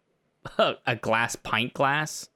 [1.01, 2.29] glass pint glass.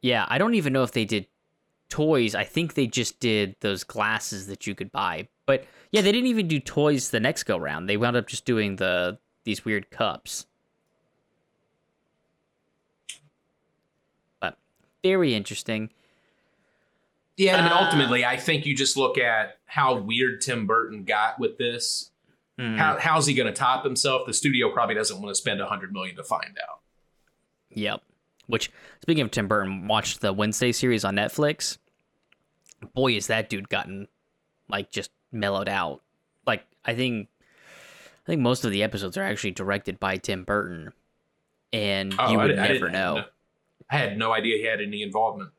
[0.00, 1.26] Yeah, I don't even know if they did
[1.88, 2.34] toys.
[2.34, 5.28] I think they just did those glasses that you could buy.
[5.46, 7.88] But yeah, they didn't even do toys the next go round.
[7.88, 10.46] They wound up just doing the these weird cups.
[14.40, 14.58] But
[15.02, 15.90] very interesting.
[17.36, 21.04] Yeah, I mean, uh, ultimately, I think you just look at how weird Tim Burton
[21.04, 22.10] got with this
[22.58, 22.76] Mm.
[22.76, 24.26] How, how's he going to top himself?
[24.26, 26.80] The studio probably doesn't want to spend a hundred million to find out.
[27.70, 28.02] Yep.
[28.46, 28.70] Which,
[29.02, 31.78] speaking of Tim Burton, watched the Wednesday series on Netflix.
[32.94, 34.06] Boy, is that dude gotten
[34.68, 36.02] like just mellowed out.
[36.46, 40.92] Like I think, I think most of the episodes are actually directed by Tim Burton,
[41.72, 43.24] and oh, you would I, never I know.
[43.90, 45.50] I had no idea he had any involvement.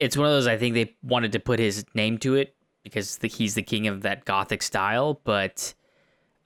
[0.00, 2.54] It's one of those I think they wanted to put his name to it
[2.84, 5.20] because the, he's the king of that gothic style.
[5.24, 5.74] But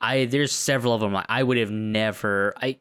[0.01, 1.16] I there's several of them.
[1.28, 2.55] I would have never.
[2.57, 2.78] I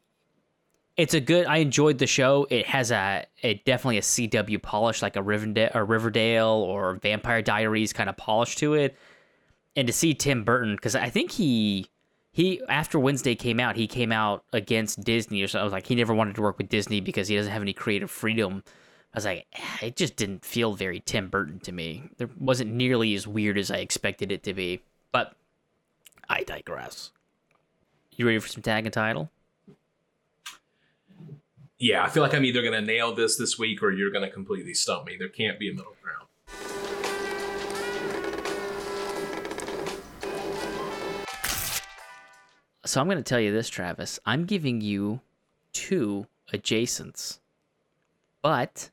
[0.95, 1.45] it's a good.
[1.45, 2.47] I enjoyed the show.
[2.49, 7.41] It has a, a definitely a CW polish, like a Riverdale or Riverdale or Vampire
[7.41, 8.97] Diaries kind of polish to it.
[9.76, 11.88] And to see Tim Burton, because I think he
[12.32, 15.62] he after Wednesday came out, he came out against Disney or something.
[15.62, 17.74] I was like, he never wanted to work with Disney because he doesn't have any
[17.74, 18.64] creative freedom
[19.18, 22.03] I was like, eh, it just didn't feel very Tim Burton to me.
[22.18, 24.82] There wasn't nearly as weird as I expected it to be.
[25.11, 25.34] But
[26.30, 27.09] I digress.
[28.11, 29.32] You ready for some tag and title?
[31.80, 34.24] Yeah, I feel like I'm either going to nail this this week or you're going
[34.24, 35.15] to completely stump me.
[35.18, 36.28] There can't be a middle ground.
[42.86, 44.20] So I'm going to tell you this, Travis.
[44.28, 45.22] I'm giving you
[45.74, 47.39] two adjacents.
[48.43, 48.91] But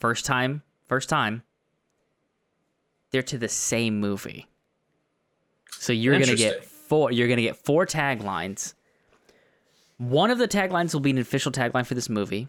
[0.00, 1.42] First time, first time.
[3.12, 4.46] They're to the same movie.
[5.72, 7.12] So you're gonna get four.
[7.12, 8.74] You're gonna get four taglines.
[9.98, 12.48] One of the taglines will be an official tagline for this movie.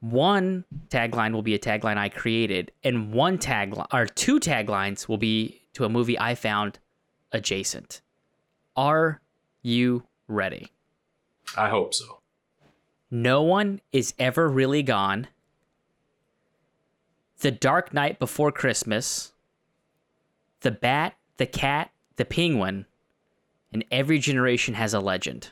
[0.00, 5.18] One tagline will be a tagline I created, and one tagline or two taglines will
[5.18, 6.78] be to a movie I found
[7.32, 8.00] adjacent.
[8.76, 9.20] Are
[9.62, 10.72] you ready?
[11.56, 12.20] I hope so.
[13.10, 15.28] No one is ever really gone.
[17.42, 19.32] The Dark Knight Before Christmas,
[20.60, 22.86] The Bat, The Cat, The Penguin,
[23.72, 25.50] and every generation has a legend.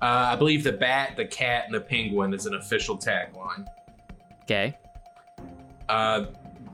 [0.00, 3.66] Uh, I believe the bat, the cat, and the penguin is an official tagline.
[4.44, 4.78] Okay.
[5.88, 6.26] Uh,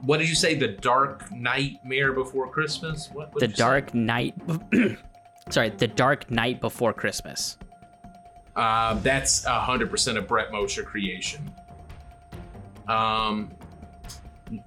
[0.02, 0.54] what did you say?
[0.54, 3.08] The Dark Nightmare Before Christmas?
[3.12, 3.32] What?
[3.34, 3.98] the Dark say?
[3.98, 4.34] Night.
[5.50, 7.58] Sorry, The Dark Knight Before Christmas.
[8.54, 11.50] Uh, that's hundred percent a Brett Mosher creation.
[12.88, 13.50] Um,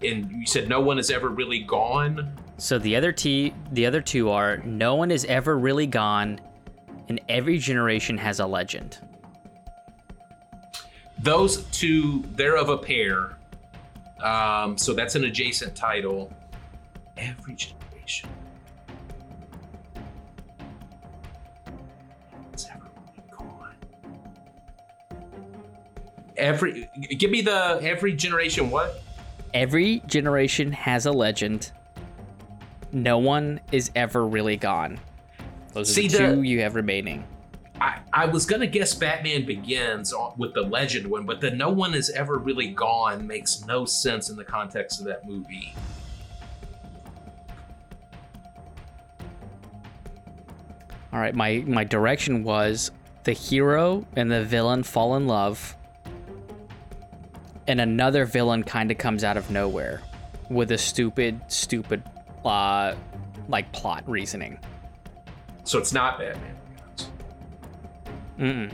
[0.02, 2.32] and you said no one has ever really gone.
[2.58, 6.42] So the other t the other two are no one has ever really gone,
[7.10, 8.98] and every generation has a legend.
[11.20, 13.38] Those two, they're of a pair.
[14.24, 16.32] Um, so that's an adjacent title.
[17.18, 18.30] Every generation.
[26.38, 29.02] Every give me the every generation what?
[29.54, 31.72] Every generation has a legend.
[32.92, 35.00] No one is ever really gone.
[35.74, 37.26] Those are See, the the- two you have remaining.
[37.80, 41.94] I, I was gonna guess Batman Begins with the legend one, but the no one
[41.94, 45.76] is ever really gone makes no sense in the context of that movie.
[51.14, 52.92] All right, my my direction was
[53.24, 55.76] the hero and the villain fall in love,
[57.68, 60.02] and another villain kind of comes out of nowhere
[60.50, 62.02] with a stupid, stupid,
[62.46, 62.96] uh,
[63.50, 64.60] like plot reasoning.
[65.64, 66.56] So it's not Batman.
[68.40, 68.72] Mm-mm.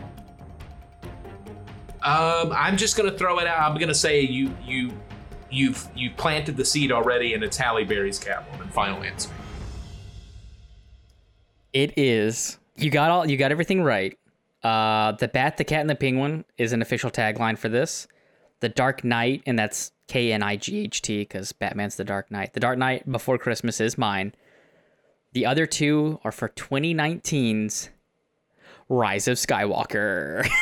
[2.03, 3.71] Um, I'm just gonna throw it out.
[3.71, 4.91] I'm gonna say you you
[5.49, 8.69] you've you planted the seed already, and it's Halle Berry's Catwoman.
[8.71, 9.29] Final answer.
[11.71, 12.59] It is.
[12.75, 13.25] You got all.
[13.25, 14.17] You got everything right.
[14.63, 18.07] Uh, the bat, the cat, and the penguin is an official tagline for this.
[18.63, 22.31] The Dark Knight, and that's K N I G H T because Batman's the Dark
[22.31, 22.53] Knight.
[22.53, 24.33] The Dark Knight Before Christmas is mine.
[25.33, 27.89] The other two are for 2019's
[28.87, 30.47] Rise of Skywalker.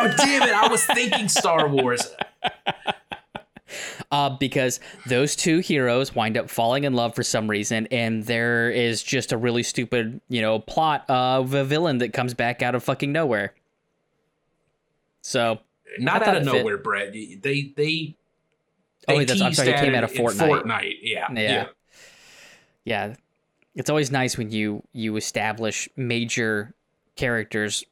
[0.00, 0.54] Oh damn it!
[0.54, 2.14] I was thinking Star Wars.
[4.12, 8.70] uh, because those two heroes wind up falling in love for some reason, and there
[8.70, 12.76] is just a really stupid, you know, plot of a villain that comes back out
[12.76, 13.54] of fucking nowhere.
[15.20, 15.58] So,
[15.98, 16.52] Not out of fit.
[16.54, 17.12] nowhere, Brett.
[17.12, 18.16] They they.
[19.08, 20.62] Oh, they that's- I'm sorry, it came out of Fortnite.
[20.64, 21.40] Fortnite, yeah, Yeah.
[21.40, 21.66] yeah.
[22.84, 23.14] yeah,
[23.74, 26.74] it's always nice when you you establish major
[27.16, 27.84] characters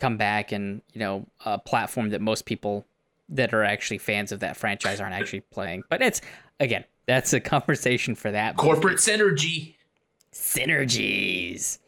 [0.00, 2.86] come back and you know a platform that most people
[3.28, 5.82] that are actually fans of that franchise aren't actually playing.
[5.90, 6.20] But it's
[6.60, 8.56] again, that's a conversation for that.
[8.56, 9.74] Corporate synergy.
[10.32, 11.78] synergies.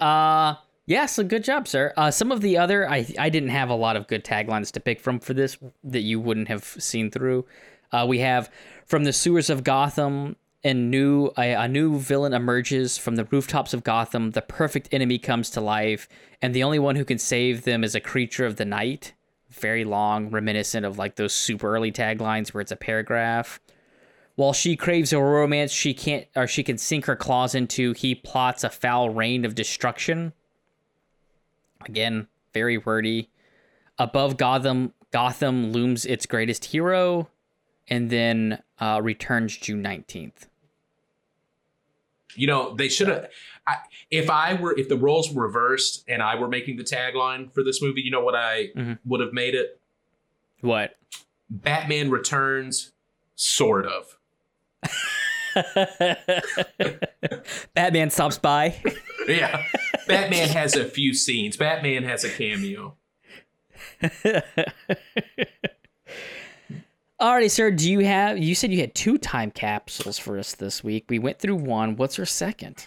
[0.00, 0.54] Uh
[0.86, 1.92] yeah, so good job, sir.
[1.96, 4.80] Uh some of the other I I didn't have a lot of good taglines to
[4.80, 7.46] pick from for this that you wouldn't have seen through.
[7.90, 8.50] Uh we have
[8.86, 13.74] from the sewers of Gotham and new a, a new villain emerges from the rooftops
[13.74, 14.30] of Gotham.
[14.30, 16.08] The perfect enemy comes to life,
[16.40, 19.12] and the only one who can save them is a creature of the night.
[19.50, 23.60] Very long, reminiscent of like those super early taglines where it's a paragraph.
[24.34, 28.14] While she craves a romance she can't or she can sink her claws into, he
[28.14, 30.32] plots a foul reign of destruction.
[31.88, 33.28] Again, very wordy.
[33.98, 37.28] Above Gotham, Gotham looms its greatest hero,
[37.88, 40.48] and then uh, returns June nineteenth.
[42.34, 43.28] You know, they should have.
[44.10, 47.62] If I were, if the roles were reversed and I were making the tagline for
[47.62, 48.98] this movie, you know what I Mhm.
[49.04, 49.78] would have made it?
[50.62, 50.96] What?
[51.50, 52.92] Batman Returns,
[53.34, 54.16] sort of.
[57.74, 58.76] Batman stops by.
[59.28, 59.64] Yeah.
[60.06, 61.56] Batman has a few scenes.
[61.56, 62.96] Batman has a cameo.
[67.20, 67.70] Alrighty, sir.
[67.70, 68.38] Do you have?
[68.38, 71.04] You said you had two time capsules for us this week.
[71.08, 71.96] We went through one.
[71.96, 72.86] What's your second?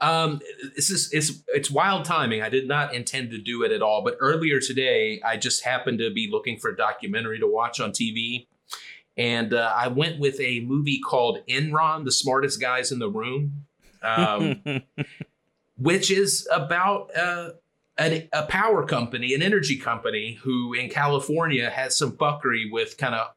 [0.00, 0.40] Um,
[0.74, 2.42] this is it's it's wild timing.
[2.42, 6.00] I did not intend to do it at all, but earlier today, I just happened
[6.00, 8.48] to be looking for a documentary to watch on TV,
[9.16, 13.66] and uh, I went with a movie called Enron: The Smartest Guys in the Room,
[14.02, 14.60] um,
[15.76, 17.50] which is about uh,
[17.98, 23.14] a, a power company, an energy company, who in California has some fuckery with kind
[23.14, 23.34] of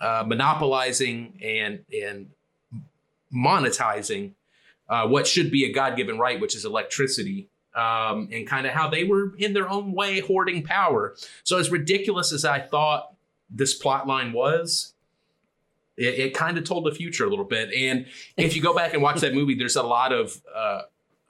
[0.00, 2.30] uh, monopolizing and and
[3.34, 4.32] monetizing
[4.88, 8.88] uh, what should be a God-given right, which is electricity, um, and kind of how
[8.88, 11.14] they were in their own way hoarding power.
[11.44, 13.14] So as ridiculous as I thought
[13.50, 14.94] this plot line was,
[15.96, 17.72] it, it kind of told the future a little bit.
[17.72, 18.06] And
[18.36, 20.82] if you go back and watch that movie, there's a lot of uh,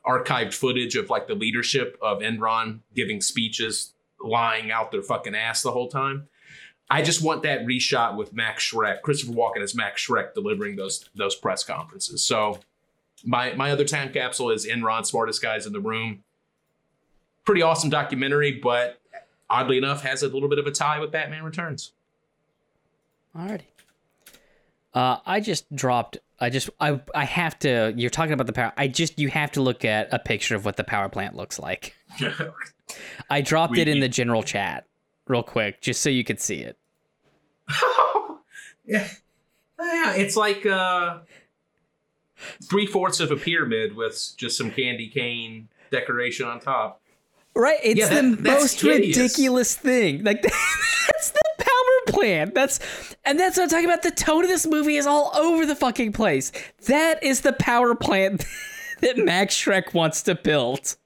[0.06, 3.92] archived footage of like the leadership of Enron giving speeches,
[4.22, 6.28] lying out their fucking ass the whole time.
[6.88, 11.08] I just want that reshot with Max Shreck, Christopher Walken as Max Shreck delivering those
[11.14, 12.24] those press conferences.
[12.24, 12.60] So
[13.24, 16.22] my my other time capsule is Enron, smartest guys in the room.
[17.44, 19.00] Pretty awesome documentary, but
[19.50, 21.92] oddly enough, has a little bit of a tie with Batman Returns.
[23.36, 23.62] Alrighty.
[24.96, 26.16] Uh, I just dropped.
[26.40, 26.70] I just.
[26.80, 27.00] I.
[27.14, 27.92] I have to.
[27.96, 28.72] You're talking about the power.
[28.78, 29.18] I just.
[29.18, 31.94] You have to look at a picture of what the power plant looks like.
[33.30, 34.86] I dropped We- it in the general chat
[35.28, 36.78] real quick, just so you could see it.
[38.86, 39.08] yeah,
[39.78, 41.18] yeah, it's like uh,
[42.64, 47.02] three fourths of a pyramid with just some candy cane decoration on top.
[47.54, 47.78] Right?
[47.82, 49.16] It's Yeah, the that- that's most hideous.
[49.16, 50.22] ridiculous thing.
[50.24, 51.40] Like that's the
[52.16, 52.54] plant.
[52.54, 52.80] That's
[53.24, 54.02] and that's what I'm talking about.
[54.02, 56.52] The tone of this movie is all over the fucking place.
[56.86, 58.44] That is the power plant
[59.00, 60.96] that Max Shreck wants to build.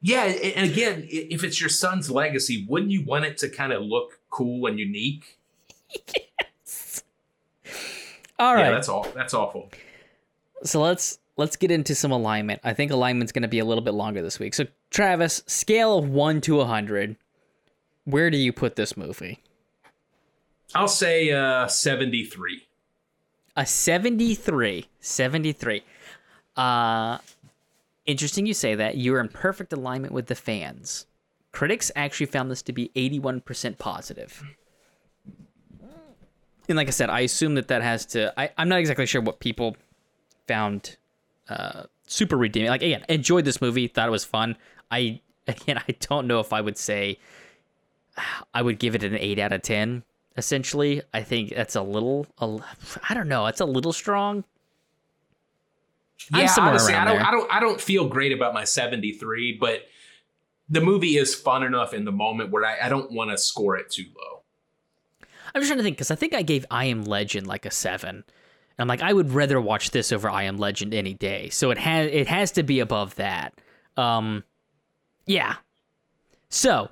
[0.00, 3.82] Yeah, and again, if it's your son's legacy, wouldn't you want it to kind of
[3.82, 5.38] look cool and unique?
[6.16, 7.02] yes.
[8.38, 8.66] All right.
[8.66, 9.08] Yeah, that's all.
[9.16, 9.70] That's awful.
[10.62, 12.60] so let's let's get into some alignment.
[12.62, 14.54] I think alignment's going to be a little bit longer this week.
[14.54, 17.16] So Travis, scale of 1 to 100,
[18.08, 19.42] where do you put this movie?
[20.74, 22.66] I'll say uh, 73.
[23.56, 24.86] A 73.
[25.00, 25.84] 73.
[26.56, 27.18] Uh
[28.06, 28.96] interesting you say that.
[28.96, 31.06] You're in perfect alignment with the fans.
[31.52, 34.42] Critics actually found this to be 81% positive.
[36.68, 38.32] And like I said, I assume that that has to.
[38.40, 39.76] I, I'm not exactly sure what people
[40.46, 40.96] found
[41.48, 42.70] uh, super redeeming.
[42.70, 44.56] Like, again, enjoyed this movie, thought it was fun.
[44.90, 47.18] I, again, I don't know if I would say
[48.54, 50.02] I would give it an 8 out of 10
[50.36, 51.02] essentially.
[51.12, 52.58] I think that's a little, a,
[53.08, 54.44] I don't know, it's a little strong.
[56.32, 57.26] Yeah, honestly, I don't, there.
[57.26, 59.86] I don't, I don't feel great about my 73, but
[60.68, 63.76] the movie is fun enough in the moment where I, I don't want to score
[63.76, 64.42] it too low.
[65.54, 67.70] I'm just trying to think because I think I gave I Am Legend like a
[67.70, 68.16] seven.
[68.16, 68.24] And
[68.78, 71.48] I'm like, I would rather watch this over I Am Legend any day.
[71.48, 73.54] So it has it has to be above that.
[73.96, 74.44] Um,
[75.26, 75.56] yeah.
[76.50, 76.90] So,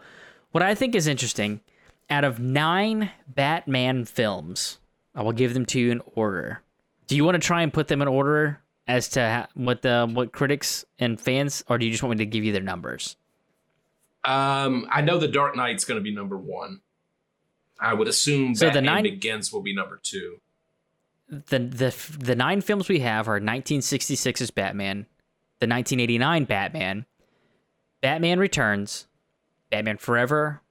[0.56, 1.60] what I think is interesting,
[2.08, 4.78] out of nine Batman films,
[5.14, 6.62] I will give them to you in order.
[7.08, 10.10] Do you want to try and put them in order as to ha- what the
[10.10, 13.16] what critics and fans, or do you just want me to give you their numbers?
[14.24, 16.80] Um, I know The Dark Knight's going to be number one.
[17.78, 20.40] I would assume So the nine- Begins will be number two.
[21.28, 25.04] the the the nine films we have are 1966's Batman,
[25.60, 27.04] the 1989 Batman,
[28.00, 29.06] Batman Returns,
[29.70, 30.62] Batman Forever,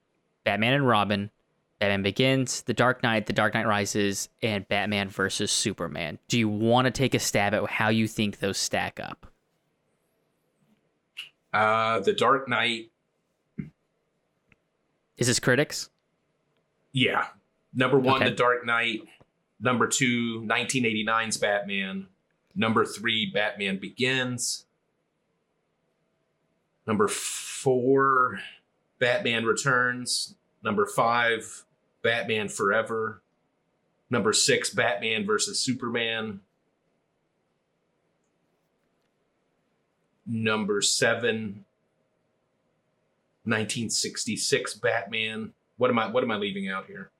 [0.44, 1.30] Batman and Robin,
[1.80, 6.20] Batman Begins, The Dark Knight, The Dark Knight Rises, and Batman versus Superman.
[6.28, 9.28] Do you want to take a stab at how you think those stack up?
[11.54, 12.92] Uh, The Dark Knight,
[15.18, 15.90] Is this critics?
[16.92, 17.28] yeah.
[17.78, 18.30] Number one, Okay.
[18.30, 19.02] The Dark Knight.
[19.60, 22.08] Number two, 1989's Batman.
[22.56, 24.66] Number three, Batman Begins.
[26.88, 28.40] Number four,
[29.00, 30.36] Batman Returns.
[30.64, 31.66] Number five,
[32.02, 33.22] Batman Forever.
[34.10, 36.42] Number six, Batman versus Superman.
[40.28, 41.66] Number seven,
[43.44, 45.54] 1966 Batman.
[45.78, 47.12] What am I what am I leaving out here?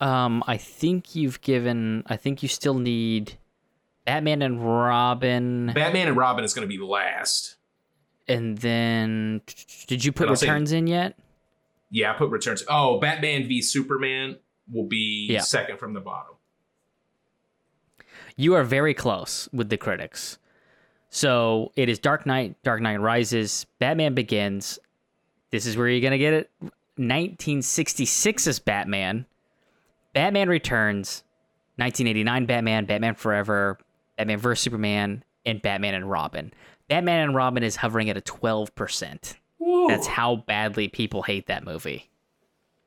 [0.00, 2.04] Um, I think you've given.
[2.06, 3.38] I think you still need
[4.04, 7.56] Batman and Robin, Batman and Robin is going to be last.
[8.28, 9.40] And then
[9.86, 11.18] did you put I'll say- Returns in yet?
[11.90, 12.62] Yeah, I put Returns.
[12.68, 14.36] Oh, Batman v Superman
[14.70, 15.40] will be Yeah.
[15.40, 16.34] second from the bottom.
[18.36, 20.38] You are very close with the critics.
[21.10, 24.78] So it is Dark Knight, Dark Knight Rises, Batman Begins.
[25.50, 26.50] This is where you're gonna get it.
[26.98, 29.24] 1966's Batman,
[30.12, 31.22] Batman Returns,
[31.76, 33.78] 1989 Batman, Batman Forever,
[34.16, 36.52] Batman vs Superman, and Batman and Robin.
[36.88, 39.34] Batman and Robin is hovering at a 12%.
[39.88, 42.08] That's how badly people hate that movie.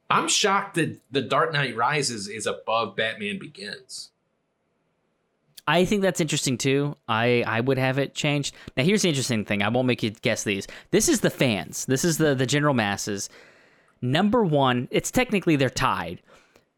[0.10, 4.10] I'm shocked that The Dark Knight Rises is above Batman Begins.
[5.68, 6.97] I think that's interesting too.
[7.08, 8.56] I I would have it changed.
[8.76, 9.62] Now here's the interesting thing.
[9.62, 10.68] I won't make you guess these.
[10.89, 11.86] This is the fans.
[11.86, 13.30] This is the the general masses.
[14.02, 16.22] Number one, it's technically they're tied,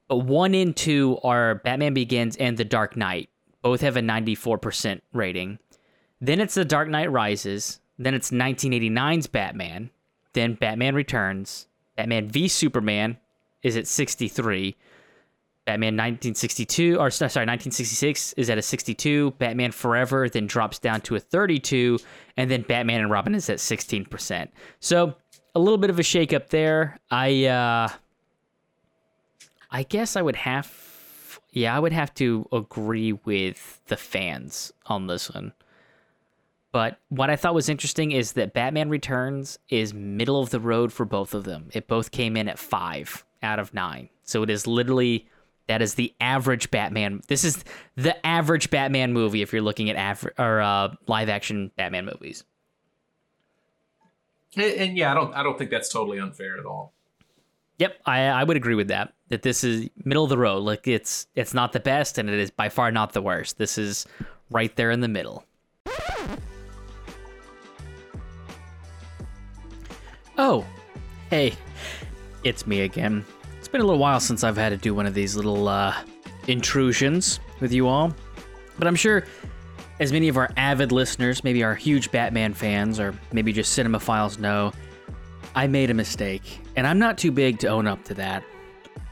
[0.09, 3.29] but one and two are Batman Begins and The Dark Knight.
[3.61, 5.57] Both have a 94% rating.
[6.23, 7.81] Then it's The Dark Knight Rises.
[7.99, 9.89] Then it's 1989's Batman.
[10.31, 11.67] Then Batman Returns.
[11.97, 13.17] Batman v Superman
[13.61, 14.77] is at 63.
[15.65, 19.31] Batman 1962, or sorry, 1966 is at a 62.
[19.31, 21.99] Batman Forever then drops down to a 32,
[22.37, 24.47] and then Batman and Robin is at 16%.
[24.79, 25.15] So
[25.55, 26.99] a little bit of a shakeup there.
[27.11, 27.89] I, uh,
[29.69, 30.71] I guess I would have,
[31.51, 35.51] yeah, I would have to agree with the fans on this one.
[36.73, 40.91] But what I thought was interesting is that Batman Returns is middle of the road
[40.91, 41.69] for both of them.
[41.71, 44.09] It both came in at five out of nine.
[44.23, 45.29] So it is literally
[45.67, 47.21] that is the average Batman.
[47.27, 47.63] This is
[47.95, 52.43] the average Batman movie if you're looking at aver- or uh, live action Batman movies.
[54.55, 56.91] And, and yeah, I don't I don't think that's totally unfair at all.
[57.77, 59.13] Yep, I I would agree with that.
[59.29, 60.63] That this is middle of the road.
[60.63, 63.59] Like it's it's not the best and it is by far not the worst.
[63.59, 64.07] This is
[64.49, 65.45] right there in the middle.
[70.37, 70.65] Oh,
[71.29, 71.53] hey,
[72.43, 73.23] it's me again.
[73.59, 75.95] It's been a little while since I've had to do one of these little uh,
[76.47, 78.13] intrusions with you all,
[78.79, 79.25] but I'm sure
[79.99, 84.39] as many of our avid listeners, maybe our huge Batman fans, or maybe just cinemaphiles
[84.39, 84.73] know,
[85.55, 88.43] I made a mistake, and I'm not too big to own up to that.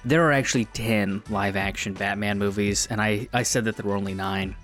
[0.03, 3.95] There are actually 10 live action Batman movies, and I, I said that there were
[3.95, 4.55] only 9.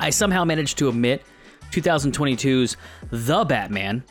[0.00, 1.22] I somehow managed to omit
[1.70, 2.78] 2022's
[3.10, 4.02] The Batman,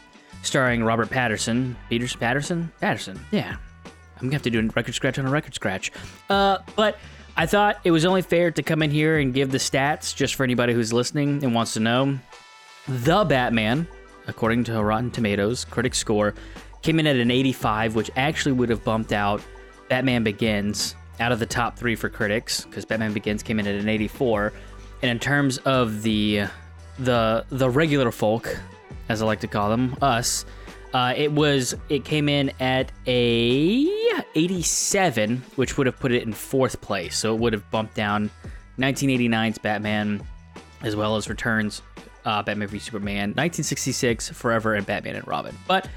[0.42, 1.76] starring Robert Patterson.
[1.90, 2.72] Peters Patterson?
[2.80, 3.58] Patterson, yeah.
[3.86, 5.92] I'm gonna have to do a record scratch on a record scratch.
[6.30, 6.98] Uh, but
[7.36, 10.36] I thought it was only fair to come in here and give the stats just
[10.36, 12.20] for anybody who's listening and wants to know.
[12.88, 13.88] The Batman,
[14.28, 16.34] according to Rotten Tomatoes critic score,
[16.82, 19.42] came in at an 85, which actually would have bumped out
[19.90, 23.76] Batman Begins out of the top three for critics because Batman Begins came in at
[23.76, 24.54] an 84.
[25.02, 26.44] And in terms of the
[27.00, 28.56] the the regular folk,
[29.12, 30.46] as I like to call them, us,
[30.94, 33.88] uh, it was it came in at a
[34.36, 37.18] 87, which would have put it in fourth place.
[37.18, 38.30] So it would have bumped down
[38.80, 40.22] 1989's Batman,
[40.82, 41.82] as well as Returns,
[42.26, 45.56] uh, Batman v Superman, 1966, Forever, and Batman and Robin.
[45.68, 45.88] But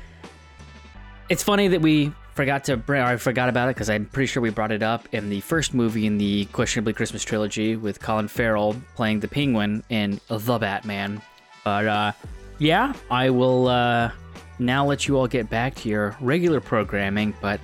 [1.28, 4.27] it's funny that we forgot to bring, or I forgot about it because I'm pretty
[4.27, 8.01] sure we brought it up in the first movie in the questionably Christmas trilogy with
[8.01, 11.23] Colin Farrell playing the Penguin in The Batman.
[11.65, 12.12] But uh,
[12.59, 14.10] yeah, I will uh,
[14.59, 17.35] now let you all get back to your regular programming.
[17.40, 17.60] But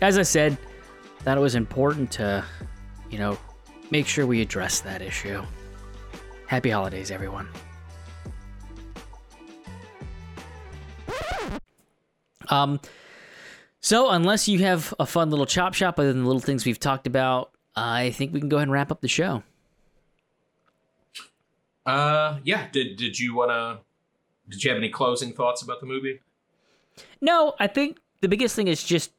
[0.00, 0.56] as I said,
[1.24, 2.44] that it was important to,
[3.10, 3.38] you know,
[3.90, 5.42] make sure we address that issue.
[6.46, 7.48] Happy holidays, everyone.
[12.48, 12.80] Um,
[13.80, 16.78] so unless you have a fun little chop shop other than the little things we've
[16.78, 19.42] talked about, I think we can go ahead and wrap up the show.
[21.86, 22.68] Uh, yeah.
[22.72, 23.80] Did did you wanna?
[24.48, 26.20] Did you have any closing thoughts about the movie?
[27.20, 29.10] No, I think the biggest thing is just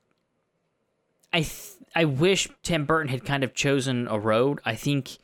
[1.33, 4.59] I th- I wish Tim Burton had kind of chosen a road.
[4.65, 5.17] I think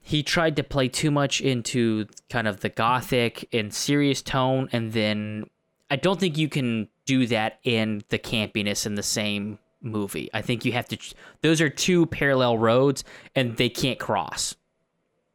[0.00, 4.92] he tried to play too much into kind of the gothic and serious tone and
[4.92, 5.46] then
[5.90, 10.30] I don't think you can do that in the campiness in the same movie.
[10.32, 10.98] I think you have to
[11.42, 13.04] those are two parallel roads
[13.34, 14.56] and they can't cross.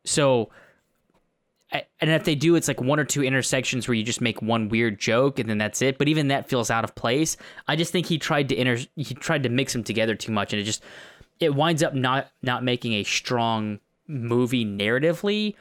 [0.06, 0.50] So
[1.72, 4.70] and if they do, it's like one or two intersections where you just make one
[4.70, 5.98] weird joke and then that's it.
[5.98, 7.36] But even that feels out of place.
[7.68, 10.54] I just think he tried to inter he tried to mix them together too much,
[10.54, 10.84] and it just
[11.40, 15.56] it winds up not not making a strong movie narratively.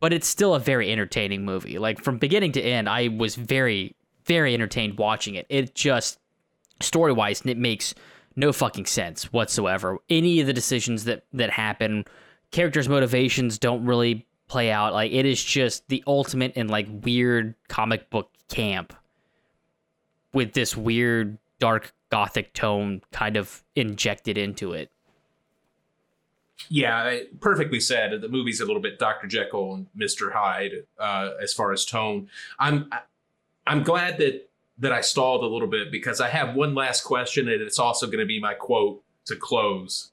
[0.00, 1.78] But it's still a very entertaining movie.
[1.78, 3.94] Like from beginning to end, I was very
[4.24, 5.46] very entertained watching it.
[5.50, 6.18] It just
[6.80, 7.94] story wise, it makes
[8.34, 9.98] no fucking sense whatsoever.
[10.08, 12.06] Any of the decisions that that happen,
[12.50, 14.92] characters' motivations don't really play out.
[14.92, 18.94] Like it is just the ultimate in like weird comic book camp
[20.32, 24.90] with this weird dark gothic tone kind of injected into it.
[26.68, 28.20] Yeah, perfectly said.
[28.20, 29.26] The movie's a little bit Dr.
[29.26, 30.32] Jekyll and Mr.
[30.32, 32.28] Hyde uh, as far as tone.
[32.58, 32.90] I'm
[33.66, 34.48] I'm glad that
[34.78, 38.06] that I stalled a little bit because I have one last question and it's also
[38.06, 40.10] going to be my quote to close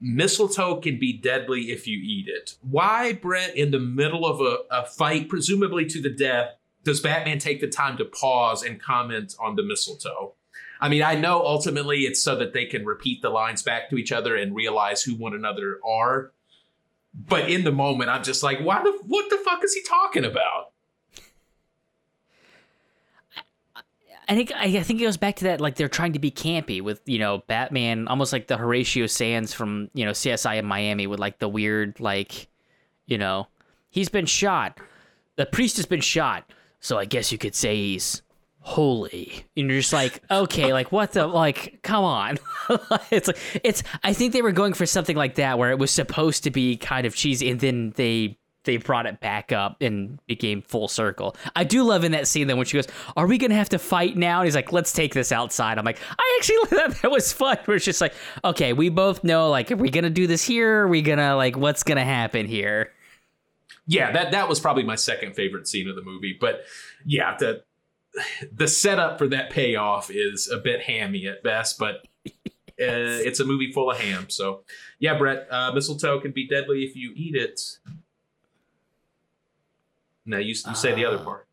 [0.00, 2.56] mistletoe can be deadly if you eat it.
[2.62, 6.54] Why, Brett, in the middle of a, a, fight, presumably to the death,
[6.84, 10.34] does Batman take the time to pause and comment on the mistletoe?
[10.80, 13.96] I mean, I know ultimately it's so that they can repeat the lines back to
[13.96, 16.32] each other and realize who one another are.
[17.12, 20.24] But in the moment, I'm just like, why the what the fuck is he talking
[20.24, 20.72] about?
[24.30, 26.80] I think I think it goes back to that like they're trying to be campy
[26.80, 31.08] with you know Batman, almost like the Horatio Sands from you know CSI in Miami
[31.08, 32.46] with like the weird like,
[33.06, 33.48] you know,
[33.90, 34.78] he's been shot,
[35.34, 36.48] the priest has been shot,
[36.78, 38.22] so I guess you could say he's
[38.60, 39.46] holy.
[39.56, 42.38] And you're just like, okay, like what the like, come on.
[43.10, 45.90] it's like it's I think they were going for something like that where it was
[45.90, 50.18] supposed to be kind of cheesy and then they they brought it back up and
[50.26, 51.36] became full circle.
[51.56, 53.78] I do love in that scene then when she goes, "Are we gonna have to
[53.78, 57.10] fight now?" And he's like, "Let's take this outside." I'm like, I actually thought that
[57.10, 57.58] was fun.
[57.64, 58.14] Where it's just like,
[58.44, 60.82] okay, we both know like, are we gonna do this here?
[60.82, 62.92] Are we gonna like, what's gonna happen here?
[63.86, 66.36] Yeah, that that was probably my second favorite scene of the movie.
[66.38, 66.64] But
[67.06, 67.64] yeah, the
[68.52, 72.06] the setup for that payoff is a bit hammy at best, but.
[72.80, 74.24] Uh, it's a movie full of ham.
[74.30, 74.62] So,
[74.98, 77.60] yeah, Brett, uh, mistletoe can be deadly if you eat it.
[80.26, 81.46] Now you, you say uh, the other uh, part.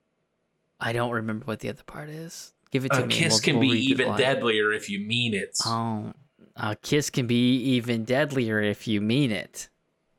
[0.80, 2.53] I don't remember what the other part is.
[2.72, 3.15] Give it to a me.
[3.15, 5.57] A kiss we'll, can we'll be even deadlier if you mean it.
[5.65, 6.14] Oh,
[6.56, 9.69] a kiss can be even deadlier if you mean it.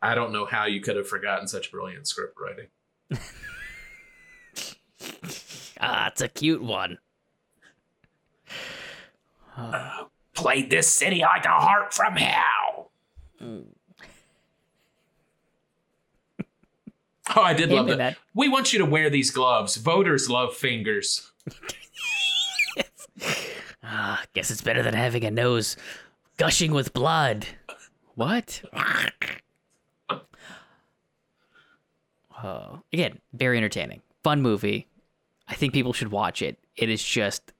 [0.01, 2.69] I don't know how you could have forgotten such brilliant script writing.
[5.81, 6.99] ah, it's a cute one.
[10.35, 12.93] Played this city like a heart from hell.
[17.37, 17.99] Oh, I did Hand love that.
[17.99, 18.17] that.
[18.35, 19.77] We want you to wear these gloves.
[19.77, 21.31] Voters love fingers.
[23.83, 25.77] Ah, guess it's better than having a nose
[26.37, 27.47] gushing with blood.
[28.15, 28.63] What?
[32.43, 34.03] Oh, again, very entertaining.
[34.23, 34.87] Fun movie.
[35.49, 36.59] I think people should watch it.
[36.77, 37.53] It is just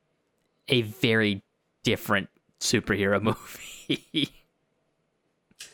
[0.69, 1.43] a very
[1.83, 2.29] different
[2.61, 3.21] superhero
[4.03, 4.31] movie.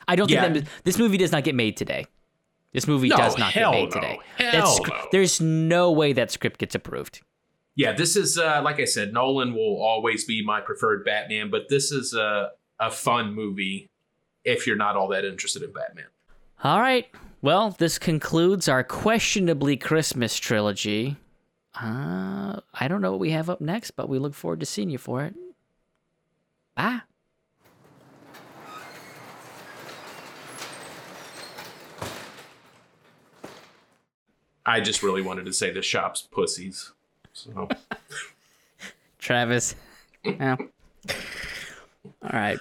[0.06, 0.42] I don't Yeah.
[0.52, 2.06] think that this movie does not get made today.
[2.74, 3.90] This movie No, does not get made no.
[3.90, 4.18] today.
[4.36, 5.06] Hell no.
[5.10, 7.22] There's no way that script gets approved.
[7.76, 11.68] Yeah, this is uh, like I said, Nolan will always be my preferred Batman, but
[11.70, 13.88] this is a a fun movie
[14.44, 16.06] if you're not all that interested in Batman.
[16.62, 17.06] All right.
[17.42, 21.16] Well, this concludes our questionably Christmas trilogy.
[21.80, 24.90] Uh, I don't know what we have up next, but we look forward to seeing
[24.90, 25.34] you for it.
[26.76, 27.00] Bye.
[34.66, 36.92] I just really wanted to say the shop's pussies.
[37.32, 37.68] So
[39.18, 39.74] Travis.
[40.24, 40.56] Yeah.
[42.22, 42.58] All right.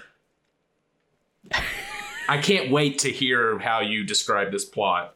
[2.27, 5.15] I can't wait to hear how you describe this plot.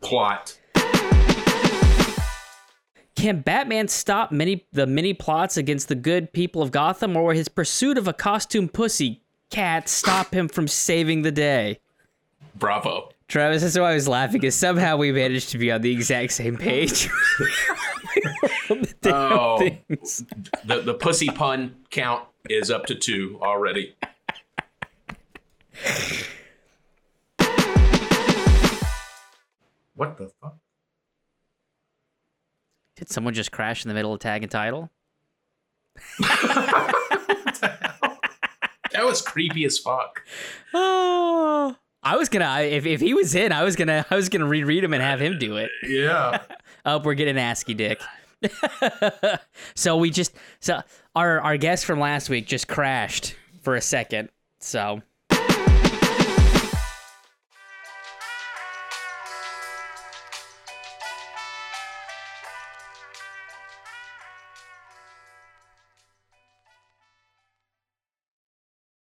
[0.00, 0.56] Plot.
[3.14, 7.34] Can Batman stop many the many plots against the good people of Gotham, or will
[7.34, 9.20] his pursuit of a costume pussy
[9.50, 11.80] cat stop him from saving the day?
[12.54, 13.10] Bravo.
[13.30, 16.32] Travis, that's why I was laughing, is somehow we managed to be on the exact
[16.32, 17.08] same page.
[19.02, 19.58] The Oh.
[19.58, 20.24] things.
[20.64, 23.94] The the pussy pun count is up to two already.
[29.94, 30.56] What the fuck?
[32.96, 34.90] Did someone just crash in the middle of tag and title?
[38.92, 40.20] That was creepy as fuck.
[40.74, 44.46] Oh, I was gonna if if he was in, I was gonna I was gonna
[44.46, 45.70] reread him and have him do it.
[45.86, 46.42] Yeah.
[46.86, 48.00] Oh, we're getting ASCII dick.
[49.74, 50.80] so we just so
[51.14, 54.30] our our guest from last week just crashed for a second.
[54.60, 55.02] So